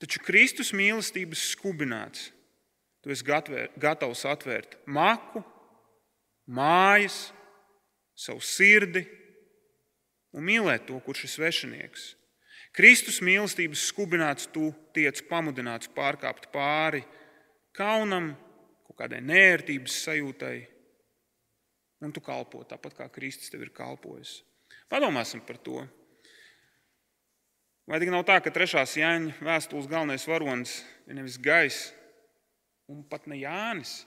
Taču 0.00 0.22
Kristus 0.24 0.72
mīlestības 0.74 1.50
skubināts. 1.52 2.30
Tu 3.00 3.12
esi 3.14 3.24
gatavs 3.80 4.26
atvērt 4.28 4.74
maku, 4.84 5.40
mājas, 6.50 7.30
savu 8.12 8.42
sirdi 8.44 9.06
un 10.36 10.44
mīlēt 10.44 10.88
to, 10.88 10.98
kurš 11.04 11.24
ir 11.24 11.32
svešinieks. 11.34 12.10
Kristus 12.76 13.18
mīlestības 13.24 13.86
skubināts, 13.88 14.50
tu 14.52 14.70
tiec 14.94 15.22
pamudināts 15.30 15.90
pārkāpt 15.94 16.50
pāri 16.52 17.02
kaunam, 17.76 18.32
kaut 18.86 18.98
kādai 19.02 19.20
nērtības 19.24 20.00
sajūtai, 20.04 20.56
un 22.04 22.12
tu 22.14 22.22
kalpo 22.24 22.62
tāpat 22.68 22.96
kā 22.98 23.08
Kristus 23.12 23.52
tev 23.52 23.64
ir 23.66 23.72
kalpojis. 23.76 24.40
Padomāsim 24.90 25.42
par 25.46 25.58
to. 25.62 25.82
Vai 27.90 27.98
tik 28.02 28.12
nav 28.12 28.22
tā, 28.28 28.38
ka 28.42 28.52
trešās 28.54 28.94
Jāņa 29.00 29.40
vēstules 29.42 29.88
galvenais 29.90 30.26
varonis 30.30 30.76
ir 31.08 31.18
nevis 31.18 31.40
gaiss, 31.42 31.90
un 32.90 33.02
pat 33.06 33.26
ne 33.30 33.40
Jānis, 33.40 34.04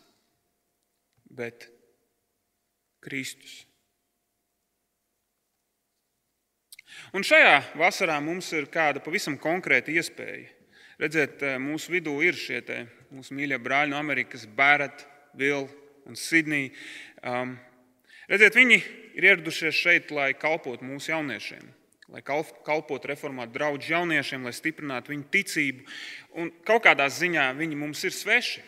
bet 1.27 1.67
Kristus? 3.03 3.63
Un 7.13 7.25
šajā 7.25 7.57
vasarā 7.79 8.19
mums 8.23 8.51
ir 8.55 8.69
kāda 8.71 9.01
pavisam 9.03 9.35
konkrēta 9.41 9.91
iespēja. 9.91 10.47
Redziet, 11.01 11.41
mūsu 11.61 11.93
vidū 11.95 12.17
ir 12.21 12.37
šie 12.37 12.59
te, 12.65 12.83
mūsu 13.13 13.33
mīļie 13.37 13.57
brāļi 13.61 13.93
no 13.93 14.01
Amerikas, 14.01 14.45
Bērta, 14.45 15.07
Vila 15.37 15.65
un 16.05 16.19
Sidnija. 16.19 16.69
Um, 17.25 17.55
redziet, 18.29 18.57
viņi 18.57 18.81
ir 19.17 19.31
ieradušies 19.31 19.79
šeit, 19.79 20.11
lai 20.13 20.33
kalpotu 20.37 20.85
mūsu 20.85 21.13
jauniešiem 21.15 21.71
lai 22.13 22.21
kalpotu 22.21 23.09
reformātu 23.09 23.55
draugu 23.55 23.81
jauniešiem, 23.89 24.45
lai 24.45 24.53
stiprinātu 24.53 25.13
viņu 25.13 25.25
ticību. 25.33 25.85
Un 26.37 26.51
kaut 26.67 26.85
kādā 26.85 27.07
ziņā 27.09 27.47
viņi 27.57 27.79
mums 27.79 28.03
ir 28.05 28.13
sveši. 28.13 28.61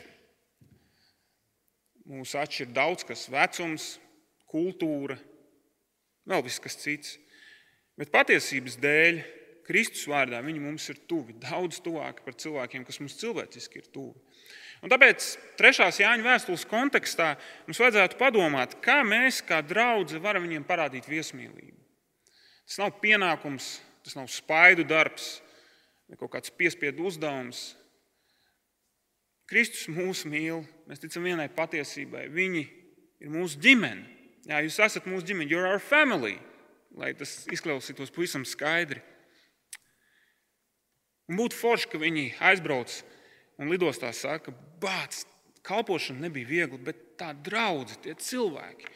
Mūsu 2.09 2.39
atšķir 2.41 2.71
daudz 2.73 3.05
kas- 3.05 3.27
vecums, 3.35 3.99
kultūra, 4.49 5.17
vēl 6.25 6.43
viss 6.45 6.61
kas 6.61 6.77
cits. 6.77 7.17
Bet 7.97 8.11
patiesības 8.11 8.77
dēļ, 8.81 9.23
Kristus 9.65 10.05
vārdā, 10.09 10.43
viņi 10.45 10.61
mums 10.61 10.85
ir 10.93 10.99
tuvi, 11.09 11.33
daudz 11.41 11.79
tuvāki 11.85 12.25
par 12.25 12.37
cilvēkiem, 12.37 12.83
kas 12.85 12.99
mums 13.01 13.17
cilvēciski 13.17 13.81
ir 13.81 13.87
tuvi. 13.93 14.13
Un 14.85 14.91
tāpēc 14.91 15.31
trešās 15.57 15.97
Jāņa 16.03 16.25
vēstules 16.25 16.67
kontekstā 16.69 17.31
mums 17.65 17.79
vajadzētu 17.81 18.19
padomāt, 18.19 18.75
kā 18.85 18.99
mēs, 19.07 19.41
kā 19.45 19.63
draugi, 19.65 20.21
varam 20.21 20.45
viņiem 20.45 20.67
parādīt 20.67 21.09
viesmīlību. 21.09 21.79
Tas 22.65 22.77
nav 22.81 22.93
pienākums, 23.01 23.79
tas 24.05 24.17
nav 24.17 24.29
spaidu 24.29 24.85
darbs 24.85 25.39
vai 26.05 26.19
kaut 26.19 26.35
kāds 26.35 26.53
piespiedu 26.53 27.07
uzdevums. 27.09 27.71
Kristus 29.49 29.87
mūs 29.89 30.23
mīl, 30.29 30.63
mēs 30.89 31.01
ticam 31.01 31.25
vienai 31.25 31.47
patiesībai. 31.53 32.27
Viņi 32.33 32.63
ir 33.21 33.33
mūsu 33.33 33.61
ģimene. 33.61 34.05
Jā, 34.45 34.61
jūs 34.65 34.77
esat 34.81 35.09
mūsu 35.09 35.25
ģimene, 35.31 35.49
you're 35.49 35.65
our 35.65 35.81
family, 35.81 36.35
lai 36.97 37.11
tas 37.17 37.43
izklausītos 37.53 38.13
pavisam 38.13 38.45
skaidri. 38.45 39.01
Un 41.29 41.39
būtu 41.39 41.57
forši, 41.57 41.89
ka 41.89 42.01
viņi 42.01 42.25
aizbrauc 42.51 42.93
un 43.61 43.71
lidostā 43.71 44.11
saka, 44.13 44.53
bāc, 44.81 45.23
kalpošana 45.65 46.27
nebija 46.27 46.49
viegla, 46.49 46.81
bet 46.91 47.01
tā 47.19 47.31
draudzene, 47.45 48.01
tie 48.03 48.13
cilvēki, 48.21 48.91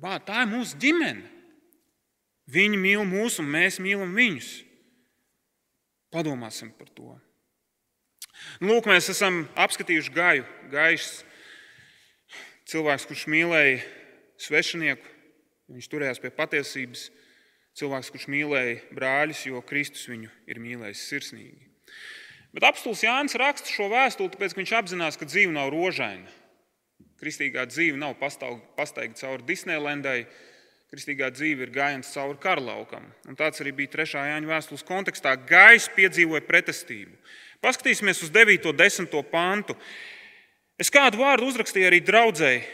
bāc, 0.00 0.26
tā 0.28 0.44
ir 0.44 0.50
mūsu 0.52 0.80
ģimene. 0.82 1.28
Viņi 2.50 2.78
mīl 2.82 3.04
mūs, 3.06 3.38
un 3.38 3.46
mēs 3.46 3.78
mīlam 3.82 4.12
viņus. 4.16 4.50
Padomāsim 6.10 6.72
par 6.74 6.88
to. 6.90 7.14
Nu, 8.58 8.72
lūk, 8.72 8.88
mēs 8.90 9.10
esam 9.12 9.44
apskatījuši 9.54 10.14
gaju, 10.16 10.46
gaišs 10.72 11.20
cilvēks, 12.70 13.06
kurš 13.06 13.26
mīlēja 13.30 13.80
svešinieku, 14.40 15.06
viņš 15.70 15.88
turējās 15.92 16.20
pie 16.22 16.32
patiesības, 16.34 17.06
cilvēks, 17.80 18.12
kurš 18.12 18.28
mīlēja 18.30 18.76
brāļus, 18.96 19.46
jo 19.48 19.62
Kristus 19.66 20.06
viņu 20.10 20.30
ir 20.50 20.60
mīlējis 20.62 21.06
sirsnīgi. 21.08 21.66
Bet 22.54 22.66
apstults 22.66 23.04
Jānis 23.06 23.38
raksta 23.38 23.70
šo 23.70 23.88
vēstuli, 23.92 24.32
tāpēc, 24.34 24.54
ka 24.54 24.60
viņš 24.60 24.76
apzinās, 24.80 25.18
ka 25.18 25.28
dzīve 25.28 25.54
nav 25.54 25.70
rožaina. 25.72 26.28
Kristīgā 27.20 27.66
dzīve 27.68 28.00
nav 28.00 28.16
pastaigta 28.20 29.20
cauri 29.20 29.46
Disnelandai, 29.46 30.24
Kristīgā 30.90 31.28
dzīve 31.30 31.68
ir 31.68 31.70
gājiens 31.70 32.08
cauri 32.10 32.40
karlaukam. 32.42 33.04
Un 33.30 33.36
tāds 33.38 33.62
arī 33.62 33.70
bija 33.78 33.92
trešā 33.92 34.24
Jāņa 34.26 34.48
vēstules 34.50 34.82
kontekstā. 34.88 35.36
Gājs 35.46 35.86
piedzīvoja 35.94 36.42
pretestību. 36.48 37.12
Paskatīsimies 37.62 38.24
uz 38.26 38.32
9. 38.34 38.66
un 38.72 38.80
10. 38.80 39.14
pantu. 39.30 39.76
Es 40.80 40.90
kādu 40.90 41.20
vārdu 41.20 41.46
uzrakstīju 41.46 41.86
arī 41.86 42.00
draudzēji, 42.02 42.64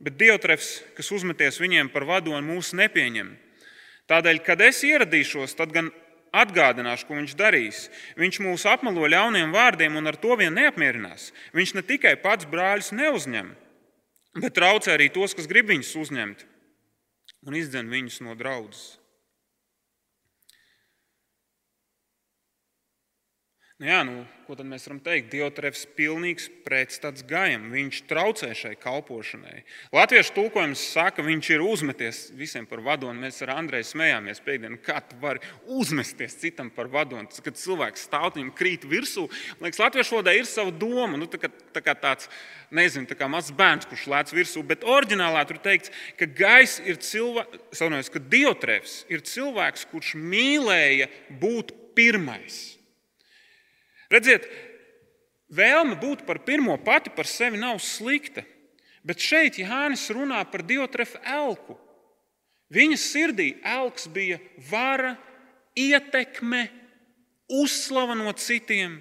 bet 0.00 0.16
Diotrefs, 0.16 0.78
kas 0.96 1.12
uzmeties 1.12 1.60
viņiem 1.60 1.92
par 1.92 2.06
vadoni, 2.08 2.46
mūs 2.46 2.72
nepieņem. 2.78 3.34
Tādēļ, 4.08 4.42
kad 4.44 4.60
es 4.64 4.80
ieradīšos, 4.88 5.56
tad 5.58 5.72
gan 5.74 5.90
atgādināšu, 6.32 7.08
ko 7.08 7.16
viņš 7.18 7.34
darīs. 7.38 7.86
Viņš 8.20 8.40
mūs 8.44 8.66
apmelo 8.68 9.08
ļauniem 9.08 9.52
vārdiem 9.54 9.96
un 10.00 10.10
ar 10.10 10.16
to 10.20 10.36
vien 10.40 10.54
neapmierinās. 10.56 11.30
Viņš 11.56 11.74
ne 11.76 11.84
tikai 11.86 12.14
pats 12.20 12.48
brāļus 12.48 12.92
neuzņem, 12.96 13.50
bet 14.38 14.56
traucē 14.56 14.96
arī 14.96 15.10
tos, 15.12 15.36
kas 15.36 15.48
grib 15.50 15.70
viņus 15.72 15.96
uzņemt 16.04 16.46
un 17.48 17.56
izdzen 17.56 17.88
viņus 17.92 18.20
no 18.26 18.34
draudzes. 18.38 18.97
Nu 23.78 23.86
jā, 23.86 23.98
nu, 24.02 24.24
ko 24.42 24.56
tad 24.58 24.66
mēs 24.66 24.88
varam 24.88 24.98
teikt? 24.98 25.28
Diotrefs 25.30 25.84
ir 25.84 25.90
pilnīgs 25.94 26.48
pretstats 26.64 27.22
gājam. 27.22 27.68
Viņš 27.70 27.98
traucē 28.10 28.48
šai 28.58 28.72
kalpošanai. 28.74 29.60
Latviešu 29.94 30.32
tulkojums 30.34 30.80
saka, 30.96 31.22
viņš 31.22 31.50
ir 31.54 31.62
uzmeties 31.62 32.22
visiem 32.34 32.64
par 32.66 32.80
vadoni. 32.82 33.22
Mēs 33.22 33.36
ar 33.46 33.52
Andreju 33.54 33.86
smējāmies 33.86 34.42
pēkdienā, 34.42 34.80
kā 34.82 34.96
tu 35.06 35.14
vari 35.22 35.38
uzmesties 35.70 36.34
citam 36.40 36.72
par 36.74 36.90
vadoni. 36.90 37.30
Kad 37.30 37.60
cilvēks 37.60 38.08
stāv 38.08 38.40
un 38.42 38.48
krīt 38.50 38.82
virsū, 38.82 39.28
man 39.60 39.68
liekas, 39.68 39.78
latviešu 39.84 40.16
valodā 40.16 40.34
ir 40.34 40.50
sava 40.50 40.74
doma. 40.74 41.14
Nu, 41.14 41.28
tā 41.30 41.38
kā, 41.38 41.52
tā 41.76 41.82
kā 41.86 41.94
tāds, 41.94 42.26
nezinu, 42.74 43.06
tā 43.06 43.14
kā 43.20 43.28
mazs 43.30 43.54
bērns, 43.54 43.86
kurš 43.86 44.08
lēc 44.10 44.32
virsū, 44.34 44.64
bet 44.66 44.82
oriģinālā 44.82 45.44
tur 45.46 45.62
teikts, 45.62 45.94
ka 46.18 46.26
gaiss 46.26 46.82
ir 46.82 46.98
cilvēks, 46.98 48.10
ka 48.10 48.24
Diotrefs 48.26 48.98
ir 49.06 49.22
cilvēks, 49.22 49.86
kurš 49.94 50.16
mīlēja 50.18 51.06
būt 51.38 51.70
pirmais. 51.94 52.77
Redziet, 54.12 54.46
vēlme 55.52 55.98
būt 56.00 56.24
par 56.28 56.40
pirmo 56.44 56.76
pati 56.80 57.12
par 57.12 57.28
sevi 57.28 57.60
nav 57.60 57.80
slikta. 57.84 58.44
Bet 59.04 59.22
šeit 59.22 59.60
Jānis 59.60 60.08
runā 60.12 60.40
par 60.50 60.64
Diotrefu 60.66 61.20
elku. 61.24 61.76
Viņa 62.74 62.98
sirdī 63.00 63.48
elks 63.64 64.08
bija 64.12 64.36
vara, 64.68 65.14
ietekme, 65.78 66.66
uzslava 67.48 68.16
no 68.18 68.32
citiem. 68.36 68.98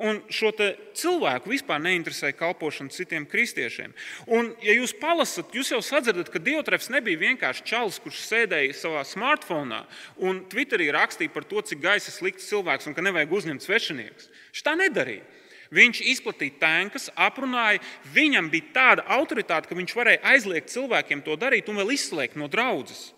Un 0.00 0.22
šo 0.32 0.48
cilvēku 0.96 1.50
vispār 1.52 1.82
neinteresē 1.84 2.30
kalpošana 2.32 2.88
citiem 2.94 3.26
kristiešiem. 3.28 3.92
Un, 4.24 4.48
ja 4.64 4.72
jūs 4.72 4.94
palasat, 4.96 5.52
jūs 5.52 5.68
jau 5.74 5.82
sadzirdat, 5.84 6.30
ka 6.32 6.40
Diotrefs 6.40 6.88
nebija 6.88 7.20
vienkārši 7.20 7.66
čalis, 7.68 7.98
kurš 8.00 8.22
sēdēja 8.24 8.72
savā 8.78 9.02
smartphone 9.04 9.82
un 10.16 10.40
Twitterī 10.48 10.88
rakstīja 10.96 11.34
par 11.34 11.44
to, 11.44 11.60
cik 11.60 11.82
gaisa 11.84 12.14
slikts 12.14 12.48
cilvēks 12.48 12.88
un 12.88 12.96
ka 12.96 13.04
nevajag 13.04 13.34
uzņemt 13.36 13.66
svešinieks. 13.66 14.30
Viņš 14.48 14.64
tā 14.64 14.74
nedarīja. 14.80 15.26
Viņš 15.72 16.00
izplatīja 16.14 16.56
tankas, 16.60 17.10
aprunāja. 17.12 17.80
Viņam 18.16 18.48
bija 18.52 18.72
tāda 18.72 19.04
autoritāte, 19.12 19.68
ka 19.68 19.76
viņš 19.76 19.94
varēja 19.96 20.24
aizliegt 20.32 20.72
cilvēkiem 20.72 21.20
to 21.24 21.36
darīt 21.40 21.68
un 21.68 21.80
vēl 21.80 21.94
izslēgt 21.98 22.40
no 22.40 22.48
draudzes. 22.52 23.10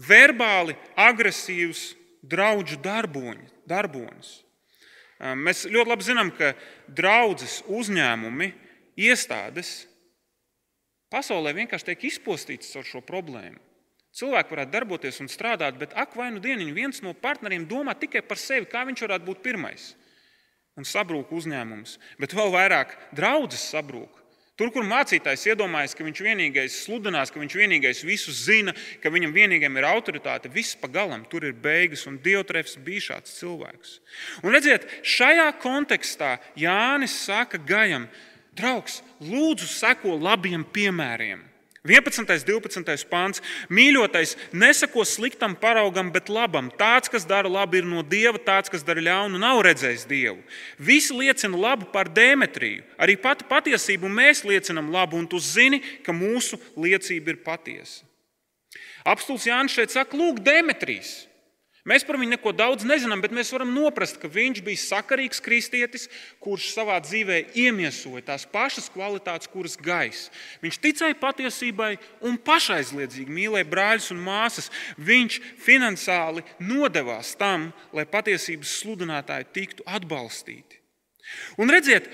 Verbāli 0.00 0.76
agresīvs 0.96 1.90
draugu 2.24 2.76
darbonis. 2.84 4.40
Mēs 5.20 5.66
ļoti 5.68 5.90
labi 5.92 6.06
zinām, 6.06 6.30
ka 6.32 6.54
draudzes 6.88 7.60
uzņēmumi, 7.68 8.52
iestādes 9.04 9.84
pasaulē 11.12 11.52
vienkārši 11.58 11.90
tiek 11.90 12.06
izpostītas 12.08 12.72
ar 12.80 12.86
šo 12.88 13.02
problēmu. 13.04 13.60
Cilvēki 14.16 14.54
varētu 14.54 14.74
darboties 14.74 15.20
un 15.22 15.28
strādāt, 15.30 15.76
bet 15.78 15.92
ak, 15.98 16.16
vai 16.18 16.30
nu 16.34 16.40
dienu 16.42 16.72
viens 16.74 17.02
no 17.04 17.12
partneriem 17.14 17.68
domā 17.68 17.94
tikai 17.98 18.24
par 18.26 18.40
sevi, 18.40 18.66
kā 18.66 18.82
viņš 18.88 19.04
varētu 19.06 19.28
būt 19.28 19.42
pirmais. 19.44 19.92
Un 20.78 20.86
sabrūk 20.88 21.30
uzņēmums, 21.36 21.98
bet 22.18 22.34
vēl 22.34 22.50
vairāk 22.54 22.96
draudzes 23.14 23.68
sabrūk. 23.74 24.19
Tur, 24.60 24.68
kur 24.68 24.84
mācītājs 24.84 25.46
iedomājas, 25.48 25.94
ka 25.96 26.04
viņš 26.04 26.18
vienīgais 26.20 26.74
sludinās, 26.84 27.30
ka 27.32 27.40
viņš 27.40 27.54
vienīgais 27.56 28.02
visu 28.04 28.34
zina, 28.36 28.74
ka 29.00 29.08
viņam 29.08 29.32
vienīgajam 29.32 29.78
ir 29.80 29.86
autoritāte, 29.88 30.50
viss 30.52 30.76
pa 30.76 30.90
galam, 30.92 31.22
tur 31.32 31.46
ir 31.48 31.54
beigas, 31.56 32.02
un 32.10 32.18
Diotrefs 32.20 32.76
bija 32.84 33.06
šāds 33.06 33.38
cilvēks. 33.38 33.94
Un 34.44 34.52
redziet, 34.52 34.84
šajā 35.00 35.48
kontekstā 35.62 36.34
Jānis 36.60 37.14
saka 37.22 37.56
Gajam, 37.56 38.04
draugs, 38.52 39.00
lūdzu, 39.24 39.64
seko 39.64 40.20
labiem 40.20 40.68
piemēriem. 40.76 41.49
11. 41.82 42.20
un 42.20 42.26
12. 42.28 43.06
pāns. 43.08 43.40
Mīļotais, 43.72 44.34
nesako 44.52 45.04
sliktam 45.08 45.54
paraugam, 45.56 46.10
bet 46.12 46.28
labam. 46.28 46.68
Tāds, 46.76 47.08
kas 47.08 47.24
dara 47.24 47.48
labu, 47.48 47.78
ir 47.80 47.88
no 47.88 48.02
dieva, 48.04 48.36
tāds, 48.36 48.68
kas 48.68 48.84
dara 48.84 49.00
ļaunu, 49.00 49.40
nav 49.40 49.62
redzējis 49.64 50.04
dievu. 50.10 50.42
Visi 50.76 51.16
liecina 51.16 51.56
labu 51.56 51.88
par 51.88 52.12
Demetriju. 52.12 52.84
Arī 53.00 53.16
pati 53.16 53.48
patiesību 53.48 54.12
mēs 54.12 54.44
liecinām 54.44 54.92
labu, 54.92 55.16
un 55.16 55.26
tu 55.30 55.40
zini, 55.40 55.80
ka 56.04 56.12
mūsu 56.12 56.60
liecība 56.76 57.32
ir 57.32 57.40
patiesa. 57.46 58.04
Apstults 59.08 59.48
Jānis 59.48 59.72
šeit 59.72 59.96
saka, 59.96 60.18
lūk, 60.20 60.42
Demetrijs. 60.44 61.29
Mēs 61.88 62.04
par 62.04 62.18
viņu 62.20 62.34
neko 62.34 62.52
daudz 62.52 62.84
nezinām, 62.84 63.22
bet 63.24 63.32
mēs 63.32 63.50
varam 63.54 63.70
noprast, 63.72 64.18
ka 64.20 64.28
viņš 64.28 64.58
bija 64.64 64.80
sakarīgs 64.82 65.40
kristietis, 65.40 66.08
kurš 66.42 66.66
savā 66.74 66.98
dzīvē 67.00 67.38
iemiesoja 67.56 68.20
tās 68.26 68.44
pašas 68.44 68.90
kvalitātes, 68.92 69.48
kuras 69.48 69.78
gaisa. 69.80 70.28
Viņš 70.60 70.76
ticēja 70.84 71.16
patiesībai 71.22 71.94
un 72.28 72.36
pašaizliedzīgi 72.44 73.32
mīlēja 73.32 73.68
brāļus 73.70 74.10
un 74.12 74.20
māsas. 74.26 74.68
Viņš 75.00 75.38
finansiāli 75.64 76.44
nodevās 76.60 77.32
tam, 77.40 77.70
lai 77.96 78.04
patiesības 78.04 78.74
sludinātāji 78.82 79.48
tiktu 79.56 79.86
atbalstīti. 79.88 80.82
Un 81.56 81.72
redziet, 81.72 82.10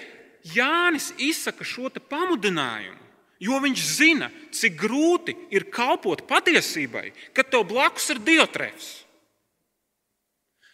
Jānis 0.54 1.10
izsaka 1.18 1.66
šo 1.66 1.90
pamudinājumu. 1.90 3.02
Jo 3.42 3.58
viņš 3.60 3.80
zina, 3.98 4.30
cik 4.54 4.78
grūti 4.80 5.34
ir 5.52 5.66
kalpot 5.68 6.22
patiesībai, 6.28 7.10
kad 7.36 7.50
tev 7.52 7.66
blakus 7.68 8.08
ir 8.14 8.22
diotrefs. 8.24 9.05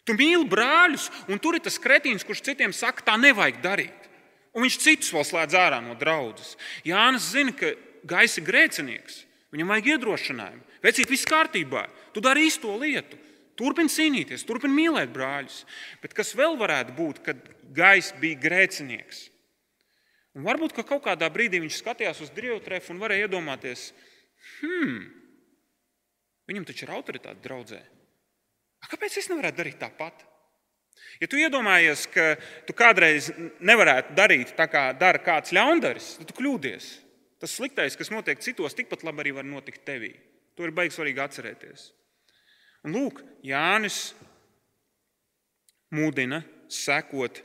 Tu 0.09 0.17
mīli 0.19 0.49
brāļus, 0.51 1.09
un 1.31 1.39
tur 1.43 1.57
ir 1.59 1.63
tas 1.63 1.79
kretīns, 1.79 2.25
kurš 2.27 2.43
citiem 2.49 2.75
saka, 2.75 3.05
tā 3.07 3.19
nevajag 3.21 3.61
darīt. 3.63 4.09
Un 4.53 4.67
viņš 4.67 4.79
citus 4.83 5.13
vēl 5.15 5.25
slēdz 5.25 5.57
ārā 5.57 5.79
no 5.85 5.95
draudzes. 5.99 6.57
Jānis 6.85 7.31
zina, 7.33 7.55
ka 7.57 7.73
gaisa 8.09 8.41
ir 8.41 8.49
grēcinieks. 8.49 9.23
Viņam 9.55 9.71
vajag 9.73 9.93
iedrošinājumu. 9.95 10.65
Vecīt, 10.83 11.11
viss 11.13 11.29
kārtībā. 11.29 11.87
Tu 12.13 12.23
dari 12.25 12.49
īsto 12.49 12.75
lietu. 12.81 13.19
Turpini 13.57 13.93
cīnīties, 13.93 14.47
turpini 14.49 14.75
mīlēt 14.75 15.13
brāļus. 15.15 15.63
Bet 16.03 16.17
kas 16.17 16.33
vēl 16.37 16.57
varētu 16.61 16.97
būt, 16.97 17.23
kad 17.25 17.41
gaisa 17.77 18.17
bija 18.21 18.41
grēcinieks? 18.43 19.27
Un 20.33 20.47
varbūt 20.49 20.73
ka 20.73 20.85
kaut 20.89 21.05
kādā 21.05 21.29
brīdī 21.33 21.61
viņš 21.61 21.83
skatījās 21.83 22.23
uz 22.25 22.31
Dievtrefu 22.33 22.95
un 22.95 23.03
varēja 23.03 23.29
iedomāties, 23.29 23.91
hmm, 24.63 25.03
viņam 26.49 26.65
taču 26.69 26.87
ir 26.87 26.95
autoritāte 26.97 27.45
draudzē. 27.45 27.83
Kāpēc 28.91 29.19
es 29.21 29.31
nevarētu 29.31 29.61
darīt 29.61 29.79
tāpat? 29.81 30.27
Ja 31.21 31.29
tu 31.31 31.39
iedomājies, 31.39 32.07
ka 32.11 32.35
tu 32.67 32.75
kādreiz 32.77 33.31
nevarētu 33.63 34.17
darīt 34.19 34.55
tā, 34.59 34.67
kā 34.71 34.89
dara 34.99 35.21
kāds 35.23 35.55
ļaundaris, 35.55 36.17
tad 36.19 36.31
tu 36.31 36.37
kļūdies. 36.41 36.89
Tas 37.43 37.55
sliktais, 37.59 37.97
kas 37.99 38.11
notiek 38.15 38.43
citos, 38.43 38.75
tikpat 38.79 39.05
labi 39.07 39.25
arī 39.25 39.37
var 39.39 39.47
notikt 39.47 39.85
tevī. 39.87 40.13
To 40.59 40.67
ir 40.67 40.75
baigi 40.75 40.95
svarīgi 40.95 41.23
atcerēties. 41.23 41.89
Un 42.87 42.97
lūk, 42.97 43.23
Jānis 43.47 44.13
mudina 45.95 46.43
sekot 46.73 47.43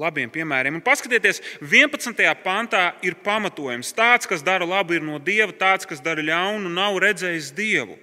labiem 0.00 0.30
piemēriem. 0.32 0.78
Un 0.78 0.84
paskatieties, 0.84 1.42
11. 1.60 2.22
pantā 2.44 2.84
ir 3.04 3.18
pamatojums. 3.24 3.92
Tāds, 3.96 4.28
kas 4.28 4.44
dara 4.44 4.66
labu, 4.66 4.96
ir 4.96 5.04
no 5.04 5.18
dieva, 5.22 5.52
tāds, 5.56 5.86
kas 5.88 6.02
dara 6.02 6.24
ļaunu, 6.24 6.72
nav 6.72 6.98
redzējis 7.04 7.52
dievu. 7.56 7.98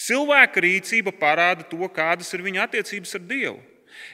Cilvēka 0.00 0.62
rīcība 0.64 1.12
parāda 1.12 1.66
to, 1.68 1.82
kādas 1.92 2.30
ir 2.32 2.44
viņa 2.44 2.64
attiecības 2.64 3.18
ar 3.18 3.26
Dievu. 3.28 3.58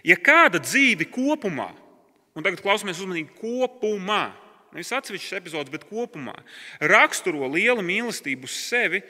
Ja 0.07 0.17
kāda 0.19 0.59
dzīve 0.63 1.07
kopumā, 1.13 1.69
un 2.35 2.47
tagad 2.47 2.63
klausāmies 2.65 2.99
uzmanīgi, 2.99 3.37
kopumā, 3.39 4.33
nevis 4.75 4.91
atsevišķas 4.97 5.39
epizodes, 5.39 5.73
bet 5.73 5.87
kopumā, 5.87 6.35
raksturo 6.83 7.47
lielu 7.53 7.85
mīlestību 7.87 8.49
uz 8.49 8.57
sevi, 8.67 9.03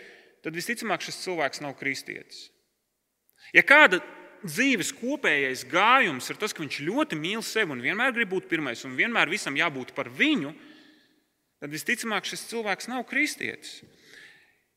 tad 0.45 0.55
visticamāk 0.55 1.03
šis 1.07 1.23
cilvēks 1.25 1.63
nav 1.65 1.75
kristietis. 1.81 2.51
Ja 3.57 3.65
kāda 3.67 4.03
dzīves 4.45 4.93
kopējais 4.99 5.65
gājums 5.71 6.29
ir 6.31 6.39
tas, 6.41 6.53
ka 6.55 6.63
viņš 6.63 6.81
ļoti 6.87 7.19
mīl 7.19 7.43
sevi 7.47 7.73
un 7.75 7.83
vienmēr 7.83 8.15
grib 8.15 8.35
būt 8.35 8.49
pirmais 8.51 8.85
un 8.87 8.99
vienmēr 8.99 9.31
visam 9.33 9.57
jābūt 9.59 9.95
par 9.97 10.11
viņu, 10.13 10.53
tad 11.63 11.73
visticamāk 11.73 12.29
šis 12.29 12.47
cilvēks 12.51 12.91
nav 12.93 13.07
kristietis. 13.09 13.81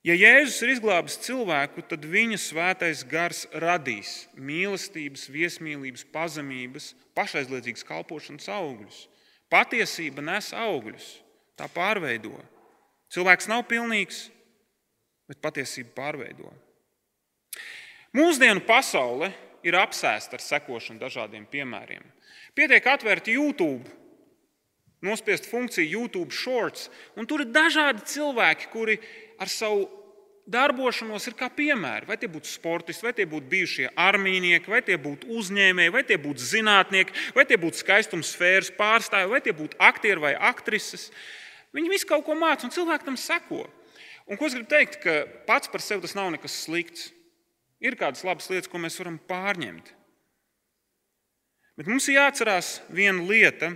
Ja 0.07 0.15
Jēzus 0.15 0.61
ir 0.63 0.71
izglābis 0.77 1.17
cilvēku, 1.25 1.83
tad 1.83 2.05
viņa 2.07 2.37
svētais 2.39 3.01
gars 3.03 3.43
radīs 3.51 4.29
mīlestības, 4.39 5.25
viesmīlības, 5.27 6.05
pazemības, 6.13 6.93
pašaizliedzīgas 7.19 7.83
kalpošanas 7.87 8.47
augļus. 8.55 9.01
Patiesība 9.51 10.23
nes 10.23 10.53
augļus, 10.55 11.09
tā 11.59 11.67
pārveido. 11.73 12.31
Cilvēks 13.11 13.49
nav 13.51 13.65
pilnīgs, 13.67 14.29
bet 15.27 15.43
patiesība 15.43 15.91
pārveido. 15.97 16.53
Mūsdienu 18.15 18.63
pasaule 18.65 19.33
ir 19.67 19.75
apsēsta 19.77 20.37
ar 20.39 20.45
sekošanu 20.45 21.01
dažādiem 21.01 21.43
piemēriem. 21.49 22.05
Pietiek 22.55 22.87
atvērt 22.87 23.27
YouTube, 23.27 23.83
nospiest 25.03 25.49
funkciju 25.49 25.91
YouTube 25.99 26.31
Shorts, 26.31 26.87
un 27.19 27.27
tur 27.27 27.43
ir 27.43 27.51
dažādi 27.51 28.05
cilvēki, 28.15 28.69
kuri 28.71 28.97
ar 29.39 29.51
savu 29.51 29.87
darbošanos 30.49 31.27
ir 31.29 31.35
kā 31.37 31.49
piemēri. 31.53 32.07
Vai 32.09 32.17
tie 32.19 32.29
būtu 32.31 32.49
sportisti, 32.49 33.05
vai 33.05 33.13
tie 33.15 33.25
būtu 33.29 33.49
bijušie 33.51 33.89
armijnieki, 33.99 34.71
vai 34.71 34.81
tie 34.85 34.97
būtu 35.01 35.29
uzņēmēji, 35.39 35.93
vai 35.93 36.03
tie 36.07 36.17
būtu 36.21 36.45
zinātnieki, 36.51 37.15
vai 37.35 37.45
tie 37.49 37.59
būtu 37.61 37.81
skaistuma 37.83 38.25
sfēras 38.25 38.71
pārstāvji, 38.77 39.31
vai 39.33 39.41
tie 39.45 39.53
būtu 39.55 39.77
aktieri 39.89 40.25
vai 40.25 40.33
aktrises. 40.49 41.09
Viņi 41.75 41.91
visi 41.91 42.09
kaut 42.09 42.25
ko 42.25 42.37
māca, 42.37 42.65
un 42.65 42.73
cilvēki 42.73 43.05
tam 43.05 43.19
seko. 43.19 43.67
Un, 44.29 44.37
ko 44.37 44.49
es 44.49 44.55
gribu 44.57 44.69
teikt, 44.69 44.99
ka 45.03 45.21
pats 45.47 45.69
par 45.69 45.83
sevi 45.85 46.05
tas 46.05 46.15
nav 46.17 46.31
nekas 46.33 46.57
slikts. 46.65 47.09
Ir 47.79 47.95
kādas 47.95 48.25
labas 48.27 48.49
lietas, 48.51 48.67
ko 48.69 48.81
mēs 48.81 48.97
varam 48.99 49.15
pārņemt. 49.29 49.93
Bet 51.79 51.87
mums 51.87 52.09
ir 52.09 52.17
jāatcerās 52.17 52.81
viena 52.91 53.23
lieta, 53.23 53.71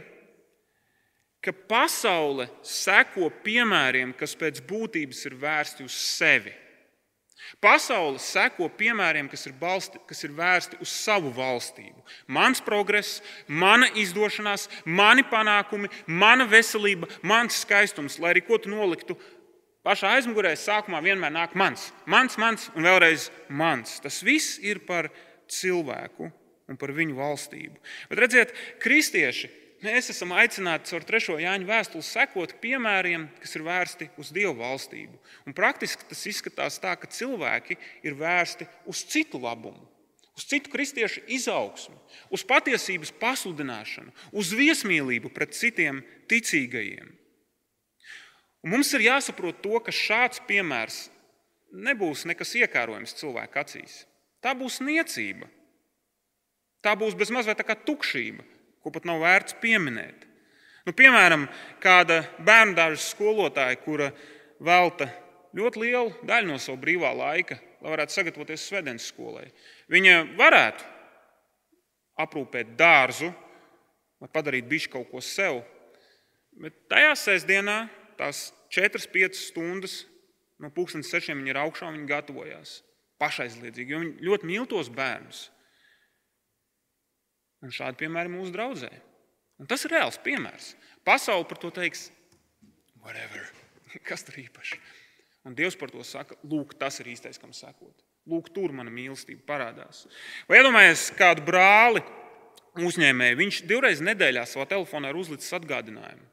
ka 1.43 1.51
pasaule 1.51 2.47
seko 2.63 3.29
piemēriem, 3.43 4.13
kas 4.15 4.35
pēc 4.39 4.61
būtības 4.67 5.25
ir 5.27 5.39
vērsti 5.41 5.85
uz 5.85 5.95
sevi. 5.95 6.53
Pasaule 7.61 8.19
seko 8.23 8.69
piemēriem, 8.77 9.27
kas 9.29 9.45
ir, 9.47 9.53
balsti, 9.59 9.99
kas 10.07 10.23
ir 10.23 10.31
vērsti 10.35 10.79
uz 10.81 10.91
savu 10.91 11.29
valstību. 11.35 12.01
Mans 12.31 12.63
progress, 12.63 13.19
mana 13.47 13.89
izdošanās, 13.99 14.69
mani 14.85 15.25
panākumi, 15.27 15.91
mana 16.07 16.47
veselība, 16.49 17.09
mans 17.21 17.61
skaistums, 17.63 18.17
lai 18.19 18.33
arī 18.33 18.45
ko 18.47 18.57
tu 18.57 18.71
noliktu 18.71 19.17
pašā 19.83 20.15
aizmugurē, 20.17 20.55
sākumā 20.59 21.03
vienmēr 21.03 21.35
nāk 21.35 21.57
mans, 21.59 21.89
mans, 22.07 22.39
mans 22.39 22.69
un 22.77 22.87
vēlreiz 22.87 23.27
mans. 23.49 23.99
Tas 24.03 24.21
viss 24.23 24.57
ir 24.63 24.81
par 24.87 25.11
cilvēku 25.51 26.31
un 26.71 26.79
par 26.79 26.95
viņu 26.95 27.19
valstību. 27.19 27.75
Bet 28.09 28.23
redziet, 28.23 28.55
kristieši 28.81 29.51
Mēs 29.83 30.07
esam 30.13 30.31
aicināti 30.31 30.93
caur 30.93 31.03
3. 31.03 31.33
Jāņa 31.43 31.67
vēstuli 31.67 32.05
sekot 32.07 32.53
piemēriem, 32.63 33.25
kas 33.43 33.57
ir 33.57 33.65
vērsti 33.65 34.05
uz 34.21 34.29
Dieva 34.31 34.53
valstību. 34.61 35.17
Un 35.43 35.55
praktiski 35.57 36.07
tas 36.07 36.21
izskatās 36.29 36.77
tā, 36.79 36.93
ka 36.95 37.09
cilvēki 37.11 37.75
ir 38.07 38.15
vērsti 38.15 38.67
uz 38.87 39.01
citu 39.11 39.41
labumu, 39.43 39.83
uz 40.39 40.45
citu 40.47 40.71
kristiešu 40.71 41.25
izaugsmu, 41.35 41.97
uz 42.31 42.45
patiesības 42.47 43.11
pasludināšanu, 43.19 44.13
uz 44.31 44.53
viesmīlību 44.55 45.33
pret 45.35 45.51
citiem 45.57 45.99
ticīgajiem. 46.31 47.11
Un 48.63 48.77
mums 48.77 48.93
ir 48.95 49.03
jāsaprot 49.09 49.59
to, 49.59 49.75
ka 49.83 49.91
šāds 49.91 50.39
piemērs 50.47 51.09
nebūs 51.75 52.23
nekas 52.29 52.55
iekārojams 52.55 53.17
cilvēku 53.19 53.59
acīs. 53.59 54.05
Tā 54.39 54.55
būs 54.55 54.79
niecība. 54.79 55.51
Tā 56.83 56.95
būs 56.99 57.19
bezmaz 57.19 57.47
vai 57.47 57.55
tā 57.59 57.67
kā 57.67 57.75
tukšība, 57.75 58.43
ko 58.83 58.91
pat 58.93 59.07
nav 59.07 59.23
vērts 59.23 59.57
pieminēt. 59.63 60.27
Nu, 60.83 60.91
piemēram, 60.91 61.47
kāda 61.83 62.21
bērnu 62.43 62.75
dārza 62.75 63.03
skolotāja, 63.05 63.79
kura 63.79 64.09
velta 64.63 65.07
ļoti 65.55 65.83
lielu 65.85 66.11
daļu 66.27 66.51
no 66.51 66.57
sava 66.59 66.81
brīvā 66.81 67.13
laika, 67.15 67.59
lai 67.83 67.93
varētu 67.93 68.17
sagatavoties 68.17 68.65
svētdienas 68.67 69.07
skolai. 69.13 69.45
Viņa 69.91 70.17
varētu 70.39 70.89
aprūpēt 72.23 72.75
dārzu, 72.79 73.31
lai 74.21 74.31
padarītu 74.33 74.69
bišķi 74.71 74.91
kaut 74.97 75.09
ko 75.11 75.23
sev, 75.23 75.61
bet 76.59 76.75
tajā 76.91 77.15
sestdienā 77.19 77.77
tās 78.19 78.49
4-5 78.73 79.39
stundas 79.39 80.01
no 80.61 80.71
pusdienas 80.73 81.11
sešiem 81.11 81.39
viņa 81.41 81.53
ir 81.53 81.61
augšā 81.63 81.87
un 81.89 81.99
viņa 82.01 82.11
gatavojās 82.11 82.81
pašaizliedzīgi, 83.21 83.93
jo 83.93 84.03
viņa 84.03 84.27
ļoti 84.27 84.49
mīl 84.49 84.67
tos 84.69 84.91
bērnus. 84.93 85.47
Un 87.63 87.71
šādi 87.71 88.03
piemēri 88.03 88.31
mūsu 88.31 88.51
draudzē. 88.53 88.91
Un 89.61 89.69
tas 89.69 89.85
ir 89.85 89.93
reāls 89.95 90.19
piemērs. 90.23 90.73
Pasaule 91.07 91.47
par 91.47 91.59
to 91.61 91.71
teiks, 91.71 92.09
whatever. 93.03 93.45
kas 94.07 94.25
tur 94.27 94.39
īpaši. 94.41 94.79
Un 95.43 95.55
Dievs 95.55 95.77
par 95.79 95.91
to 95.91 96.03
saka, 96.07 96.37
lūk, 96.47 96.75
tas 96.79 96.99
ir 97.03 97.11
īstais, 97.13 97.39
kam 97.39 97.53
sekot. 97.55 98.03
Lūk, 98.29 98.49
tur 98.55 98.71
mana 98.75 98.91
mīlestība 98.93 99.43
parādās. 99.47 100.05
Vai 100.47 100.61
iedomājieties 100.61 101.09
kādu 101.19 101.43
brāli 101.43 102.03
uzņēmēju? 102.79 103.39
Viņš 103.41 103.63
divreiz 103.67 104.03
nedēļā 104.03 104.45
savā 104.47 104.69
telefonā 104.71 105.11
ir 105.11 105.19
uzlicis 105.19 105.51
atgādinājumu. 105.59 106.29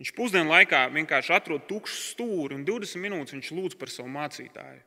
Viņš 0.00 0.14
pusdienu 0.16 0.48
laikā 0.48 0.86
vienkārši 0.94 1.34
atrod 1.36 1.66
tukšu 1.68 1.98
stūri 2.14 2.56
un 2.56 2.64
20 2.64 3.02
minūtes 3.02 3.36
viņš 3.36 3.50
lūdz 3.52 3.76
par 3.76 3.92
savu 3.92 4.08
mācītāju. 4.14 4.80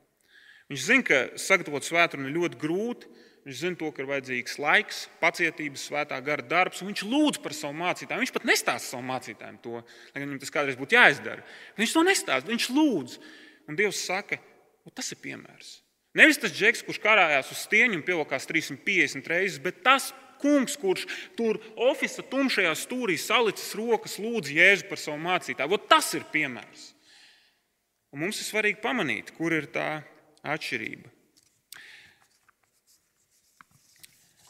Viņš 0.74 0.86
zina, 0.88 1.06
ka 1.06 1.19
sagatavot 1.38 1.86
svētdienu 1.86 2.32
ir 2.32 2.38
ļoti 2.39 2.58
grūti, 2.58 3.12
Viņš 3.43 3.60
zina, 3.60 3.75
to, 3.75 3.89
ka 3.91 3.99
ir 3.99 4.08
vajadzīgs 4.08 4.53
laiks, 4.63 4.99
pacietības, 5.19 5.84
svētā 5.89 6.15
gara 6.23 6.45
darbs, 6.47 6.79
un 6.79 6.93
viņš 6.93 7.01
lūdz 7.12 7.41
par 7.43 7.56
savu 7.58 7.75
mācītāju. 7.82 8.23
Viņš 8.23 8.32
pat 8.38 8.45
nestāsta 8.47 8.93
savam 8.93 9.10
mācītājam 9.12 9.58
to, 9.65 9.82
lai 9.84 10.21
gan 10.21 10.29
viņam 10.29 10.41
tas 10.45 10.53
kādreiz 10.56 10.79
būtu 10.79 10.95
jāizdara. 10.95 11.43
Viņš 11.75 11.95
to 11.97 12.03
nestāsta, 12.08 12.51
viņš 12.53 12.67
lūdz. 12.71 13.17
Un 13.67 13.79
Dievs 13.79 13.99
saka, 14.08 14.39
tas 14.95 15.12
ir 15.12 15.19
piemērs. 15.23 15.73
Nevis 16.15 16.39
tas 16.39 16.53
džeks, 16.56 16.86
kurš 16.88 17.01
karājās 17.03 17.51
uz 17.51 17.65
stieņa 17.65 17.97
un 17.97 18.06
pievilkās 18.08 18.47
350 18.47 19.27
reizes, 19.32 19.60
bet 19.63 19.82
tas 19.84 20.12
kungs, 20.43 20.75
kurš 20.79 21.08
tur 21.38 21.60
oficiālā 21.89 22.27
tumšajā 22.32 22.73
stūrī 22.79 23.17
salicis 23.19 23.73
rokas, 23.79 24.19
lūdz 24.23 24.51
Jēzu 24.56 24.88
par 24.88 25.01
savu 25.01 25.19
mācītāju. 25.23 25.75
Ot, 25.75 25.89
tas 25.91 26.12
ir 26.15 26.27
piemērs. 26.32 26.91
Un 28.13 28.23
mums 28.23 28.39
ir 28.39 28.47
svarīgi 28.47 28.82
pamanīt, 28.84 29.34
kur 29.36 29.56
ir 29.56 29.67
tā 29.73 29.89
atšķirība. 30.45 31.12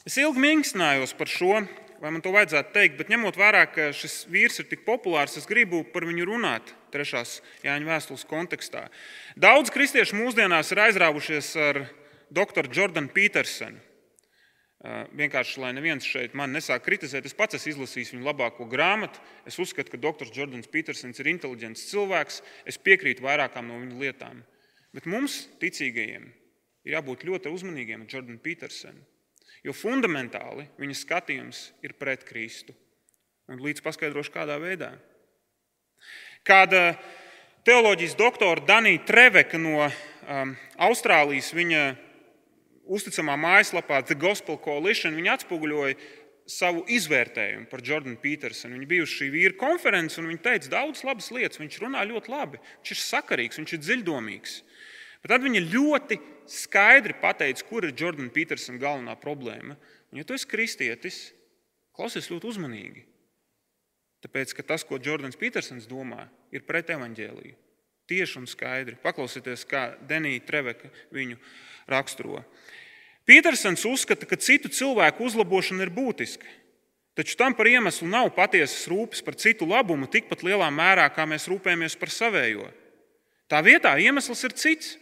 Es 0.04 0.18
ilgi 0.20 0.42
minkstinājos 0.44 1.14
par 1.16 1.30
šo, 1.32 1.62
vai 2.04 2.10
man 2.12 2.20
to 2.20 2.34
vajadzētu 2.36 2.74
teikt, 2.76 2.98
bet 3.00 3.12
ņemot 3.14 3.38
vērā, 3.40 3.62
ka 3.72 3.86
šis 3.96 4.26
vīrs 4.28 4.60
ir 4.60 4.68
tik 4.68 4.82
populārs, 4.84 5.38
es 5.40 5.48
gribu 5.48 5.86
par 5.94 6.04
viņu 6.04 6.26
runāt 6.28 6.74
trešās 6.92 7.38
Jāņa 7.64 7.88
vēstules 7.88 8.26
kontekstā. 8.28 8.90
Daudz 9.40 9.72
kristiešu 9.72 10.18
mūsdienās 10.20 10.74
ir 10.76 10.82
aizrāvušies 10.84 11.54
ar 11.70 11.80
doktoru 12.36 12.74
Jordanu 12.76 13.14
Petersonu. 13.16 13.80
Vienkārši, 15.16 15.62
lai 15.64 15.72
neviens 15.78 16.04
šeit 16.04 16.36
man 16.36 16.52
nesāk 16.52 16.84
kritizēt, 16.84 17.24
es 17.24 17.38
pats 17.40 17.56
esmu 17.56 17.72
izlasījis 17.72 18.12
viņa 18.18 18.28
labāko 18.28 18.68
grāmatu. 18.68 19.24
Es 19.48 19.56
uzskatu, 19.64 19.94
ka 19.94 20.02
doktors 20.04 20.36
Jordans 20.36 20.68
Petersons 20.68 21.24
ir 21.24 21.32
inteliģents 21.32 21.86
cilvēks. 21.94 22.42
Es 22.68 22.76
piekrītu 22.76 23.24
vairākām 23.24 23.72
no 23.72 23.80
viņa 23.80 24.04
lietām. 24.04 24.44
Bet 24.92 25.08
mums, 25.08 25.46
ticīgajiem, 25.64 26.28
ir 26.84 26.98
jābūt 26.98 27.24
ļoti 27.32 27.56
uzmanīgiem 27.56 28.04
ar 28.04 28.12
Jordanu 28.12 28.44
Petersonu. 28.44 29.08
Jo 29.64 29.72
fundamentāli 29.76 30.68
viņa 30.80 30.96
skatījums 31.00 31.66
ir 31.86 31.96
pret 32.00 32.26
Kristu. 32.28 32.76
Un 33.52 33.62
līdz 33.64 33.84
paskaidrošu, 33.84 34.32
kādā 34.34 34.58
veidā. 34.60 34.94
Kāda 36.48 36.98
teoloģijas 37.68 38.18
doktora 38.20 38.64
Danija 38.68 39.04
Treveka 39.08 39.60
no 39.60 39.86
um, 39.88 40.56
Austrālijas, 40.88 41.54
viņa 41.56 41.84
uzticamā 42.84 43.38
mājaslapā 43.40 44.02
The 44.04 44.18
Gospel 44.20 44.60
Coalition, 44.64 45.16
viņa 45.16 45.38
atspoguļoja 45.38 45.96
savu 46.50 46.84
izvērtējumu 46.92 47.70
par 47.72 47.84
Jordanu 47.88 48.20
Petersonu. 48.20 48.76
Viņa 48.76 48.90
bija 48.90 49.06
uz 49.06 49.14
šī 49.16 49.30
vīra 49.32 49.56
konferences, 49.60 50.20
un 50.20 50.28
viņa 50.32 50.44
teica 50.44 50.74
daudz 50.76 51.06
labas 51.08 51.32
lietas. 51.32 51.62
Viņš 51.62 51.80
runā 51.86 52.04
ļoti 52.10 52.34
labi, 52.34 52.60
viņš 52.82 52.96
ir 52.96 53.00
sakarīgs, 53.00 53.60
viņš 53.62 53.76
ir 53.78 53.84
dziļdomīgs. 53.86 54.58
Bet 55.24 55.32
tad 55.32 55.46
viņa 55.46 55.62
ļoti 55.72 56.20
skaidri 56.52 57.16
pateica, 57.22 57.64
kur 57.70 57.88
ir 57.88 57.96
Jordana 57.96 58.32
Petersona 58.34 58.82
galvenā 58.82 59.16
problēma. 59.20 59.78
Un, 60.12 60.20
ja 60.20 60.28
tu 60.28 60.36
esi 60.36 60.50
kristietis, 60.52 61.20
klausies 61.96 62.28
ļoti 62.32 62.50
uzmanīgi. 62.52 63.06
Tāpēc, 64.24 64.54
ka 64.56 64.66
tas, 64.68 64.84
ko 64.88 65.00
Jordans 65.04 65.40
Petersons 65.40 65.88
domā, 65.88 66.28
ir 66.52 66.64
pret 66.68 66.92
evaņģēliju. 66.96 67.56
Tieši 68.12 68.40
un 68.42 68.48
skaidri. 68.52 68.98
Paklausieties, 69.00 69.64
kā 69.68 69.94
Denija 70.08 70.44
Treveka 70.44 70.92
viņu 71.16 71.40
raksturo. 71.92 72.44
Petersons 73.28 73.86
uzskata, 73.88 74.28
ka 74.28 74.36
citu 74.36 74.68
cilvēku 74.72 75.24
uzlabošana 75.24 75.86
ir 75.86 75.92
būtiska. 75.96 76.48
Taču 77.16 77.38
tam 77.38 77.54
par 77.56 77.70
iemeslu 77.70 78.08
nav 78.10 78.32
patiesas 78.34 78.88
rūpes 78.90 79.22
par 79.24 79.38
citu 79.40 79.68
labumu 79.70 80.10
tikpat 80.12 80.42
lielā 80.44 80.68
mērā, 80.74 81.06
kā 81.14 81.28
mēs 81.30 81.46
rūpējamies 81.52 81.96
par 82.02 82.12
savējo. 82.12 82.68
Tā 83.48 83.62
vietā 83.64 83.94
iemesls 84.02 84.44
ir 84.48 84.56
cits. 84.58 84.96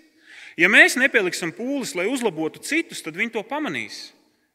Ja 0.59 0.67
mēs 0.71 0.97
nepieliksim 0.99 1.53
pūles, 1.55 1.93
lai 1.95 2.07
uzlabotu 2.11 2.59
citus, 2.65 3.03
tad 3.03 3.15
viņi 3.19 3.35
to 3.37 3.43
pamanīs. 3.47 4.09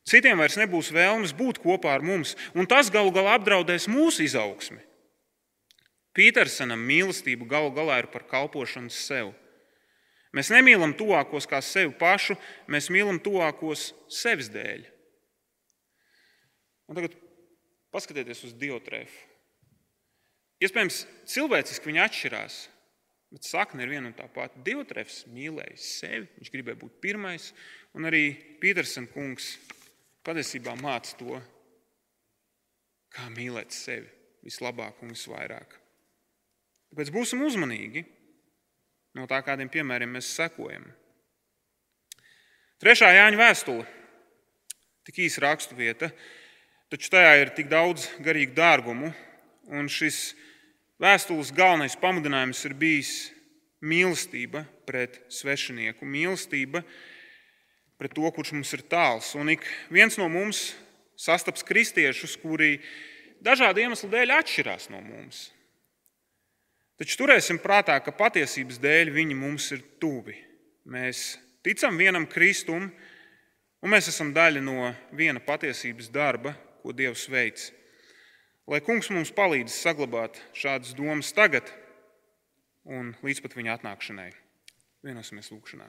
Citiem 0.07 0.39
vairs 0.39 0.59
nebūs 0.61 0.93
vēlmes 0.95 1.33
būt 1.35 1.59
kopā 1.63 1.97
ar 1.97 2.05
mums, 2.05 2.37
un 2.55 2.69
tas 2.71 2.93
galu 2.95 3.11
galā 3.15 3.35
apdraudēs 3.41 3.89
mūsu 3.91 4.23
izaugsmi. 4.27 4.79
Pītersonam 6.17 6.81
mīlestība 6.81 7.49
galu 7.49 7.73
galā 7.75 7.99
ir 8.05 8.11
par 8.13 8.25
kalpošanu 8.29 8.93
sev. 8.95 9.33
Mēs 10.37 10.53
nemīlam 10.53 10.95
tuvākos 10.97 11.49
kā 11.49 11.59
sevi 11.65 11.95
pašu, 11.97 12.37
mēs 12.71 12.91
mīlam 12.93 13.19
tuvākos 13.23 13.91
sevis 14.13 14.51
dēļ. 14.53 14.85
Un 16.87 16.99
tagad 16.99 17.17
paskatieties 17.95 18.45
uz 18.47 18.55
Diotrēfu. 18.57 19.17
Iespējams, 20.63 21.03
cilvēciski 21.29 21.91
viņi 21.91 22.03
atšķirās. 22.07 22.59
Bet 23.35 23.47
sakne 23.47 23.83
ir 23.83 23.91
viena 23.91 24.11
un 24.11 24.15
tā 24.17 24.29
pati. 24.31 24.63
Diotrefs 24.67 25.25
mīlēja 25.35 25.79
sevi, 25.83 26.29
viņš 26.39 26.53
gribēja 26.55 26.79
būt 26.81 27.01
pirmais, 27.03 27.51
un 27.99 28.07
arī 28.07 28.29
Petersona 28.63 29.11
kungs 29.11 29.57
patiesībā 30.27 30.77
māca 30.79 31.17
to, 31.19 31.41
kā 33.17 33.27
mīlēt 33.35 33.75
sevi 33.75 34.09
vislabāk 34.47 35.03
un 35.03 35.15
visvairāk. 35.15 35.75
Tāpēc 36.93 37.11
būsim 37.15 37.43
uzmanīgi 37.43 38.05
no 39.19 39.27
tā, 39.27 39.41
kādiem 39.43 39.71
piemēriem 39.73 40.13
mēs 40.19 40.31
sekojam. 40.37 40.87
Trešā 42.83 43.09
Jāņa 43.17 43.41
vēstule, 43.41 43.87
tik 45.09 45.23
īsa 45.25 45.43
raksturvieta, 45.47 46.11
taču 46.93 47.11
tajā 47.15 47.31
ir 47.41 47.55
tik 47.57 47.71
daudz 47.73 48.11
garīgu 48.23 48.53
dārgumu, 48.55 49.11
un 49.73 49.89
šis 49.91 50.35
Vēstules 50.97 51.51
galvenais 51.53 51.93
pamudinājums 52.01 52.63
ir 52.65 52.73
bijis 52.73 53.11
mīlestība 53.85 54.63
pret 54.89 55.19
svešinieku, 55.29 56.09
mīlestība 56.09 56.81
pret 58.01 58.15
to, 58.17 58.25
kurš 58.33 58.55
mums 58.57 58.73
ir 58.73 58.85
tāls. 58.89 59.35
Un 59.37 59.53
ik 59.53 59.67
viens 59.93 60.17
no 60.17 60.31
mums 60.33 60.71
sastaps 61.21 61.65
kristiešus, 61.69 62.39
kuri 62.41 62.79
dažādu 63.45 63.85
iemeslu 63.85 64.09
dēļ 64.13 64.33
atšķirās 64.39 64.89
no 64.93 65.03
mums. 65.05 65.51
Taču 66.97 67.21
turēsim 67.21 67.61
prātā, 67.61 67.99
ka 68.01 68.15
patiesības 68.17 68.81
dēļ 68.81 69.13
viņi 69.13 69.37
mums 69.37 69.69
ir 69.77 69.85
tuvi. 70.01 70.39
Mēs 70.89 71.35
ticam 71.67 71.99
vienam 72.01 72.25
Kristum, 72.25 72.89
un 73.85 73.93
mēs 73.93 74.09
esam 74.09 74.33
daļa 74.33 74.65
no 74.65 74.95
viena 75.13 75.45
patiesības 75.45 76.09
darba, 76.09 76.55
ko 76.81 76.97
Dievs 76.97 77.27
veids. 77.29 77.69
Lai 78.67 78.81
kungs 78.83 79.07
mums 79.15 79.31
palīdz 79.31 79.71
saglabāt 79.71 80.41
šādas 80.51 80.91
domas 80.99 81.29
tagad 81.31 81.69
un 82.83 83.13
līdz 83.23 83.45
pat 83.45 83.55
viņa 83.55 83.77
atnākšanai. 83.79 84.33
Vienosimies 85.07 85.53
lūgšanā. 85.55 85.87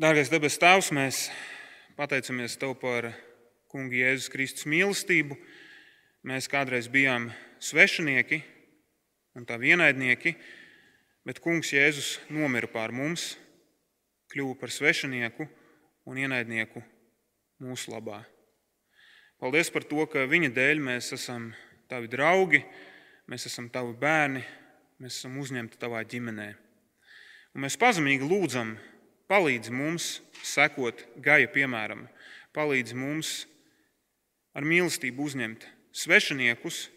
Dārgais 0.00 0.32
debes 0.32 0.56
Tēvs, 0.56 0.88
mēs 0.96 1.26
pateicamies 2.00 2.56
Tev 2.56 2.78
par 2.80 3.12
Kunga 3.68 4.00
Jēzus 4.00 4.32
Kristus 4.32 4.64
mīlestību. 4.64 5.36
Mēs 6.24 6.48
kādreiz 6.48 6.88
bijām 6.88 7.34
svešinieki 7.60 8.46
un 9.38 9.46
tā 9.46 9.54
vienaidnieki, 9.60 10.32
bet 11.26 11.38
Kungs 11.42 11.70
Jēzus 11.70 12.16
nomira 12.34 12.66
pār 12.70 12.90
mums, 12.90 13.36
kļuva 14.32 14.56
par 14.58 14.72
svešinieku 14.74 15.46
un 16.10 16.18
ienaidnieku 16.18 16.82
mūsu 17.62 17.92
labā. 17.94 18.24
Paldies 19.38 19.70
par 19.70 19.86
to, 19.86 20.02
ka 20.10 20.26
viņa 20.26 20.50
dēļ 20.56 20.82
mēs 20.82 21.12
esam 21.14 21.52
tavi 21.90 22.10
draugi, 22.10 22.64
mēs 23.30 23.46
esam 23.46 23.68
tavi 23.70 23.94
bērni, 24.00 24.42
mēs 24.98 25.20
esam 25.20 25.36
uzņemti 25.38 25.78
tavā 25.78 26.02
ģimenē. 26.02 26.48
Un 27.54 27.62
mēs 27.62 27.78
pazemīgi 27.78 28.26
lūdzam, 28.26 28.74
palīdzi 29.30 29.70
mums 29.70 30.16
sekot 30.42 31.04
gaja 31.22 31.46
piemēram, 31.54 32.08
palīdzi 32.56 32.98
mums 32.98 33.44
ar 34.58 34.66
mīlestību 34.66 35.30
uzņemt 35.30 35.68
svešiniekus 35.94 36.88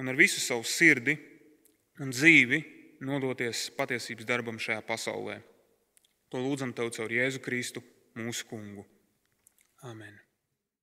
un 0.00 0.10
ar 0.10 0.18
visu 0.18 0.42
savu 0.42 0.66
sirdi 0.66 1.14
un 2.02 2.10
dzīvi 2.14 2.62
nodoties 3.04 3.68
patiesības 3.76 4.26
darbam 4.28 4.58
šajā 4.58 4.80
pasaulē. 4.86 5.40
To 6.32 6.42
lūdzam 6.42 6.74
Tev 6.74 6.90
caur 6.96 7.12
Jēzu 7.12 7.42
Kristu, 7.44 7.84
mūsu 8.18 8.46
Kungu. 8.50 8.86
Amen. 9.84 10.23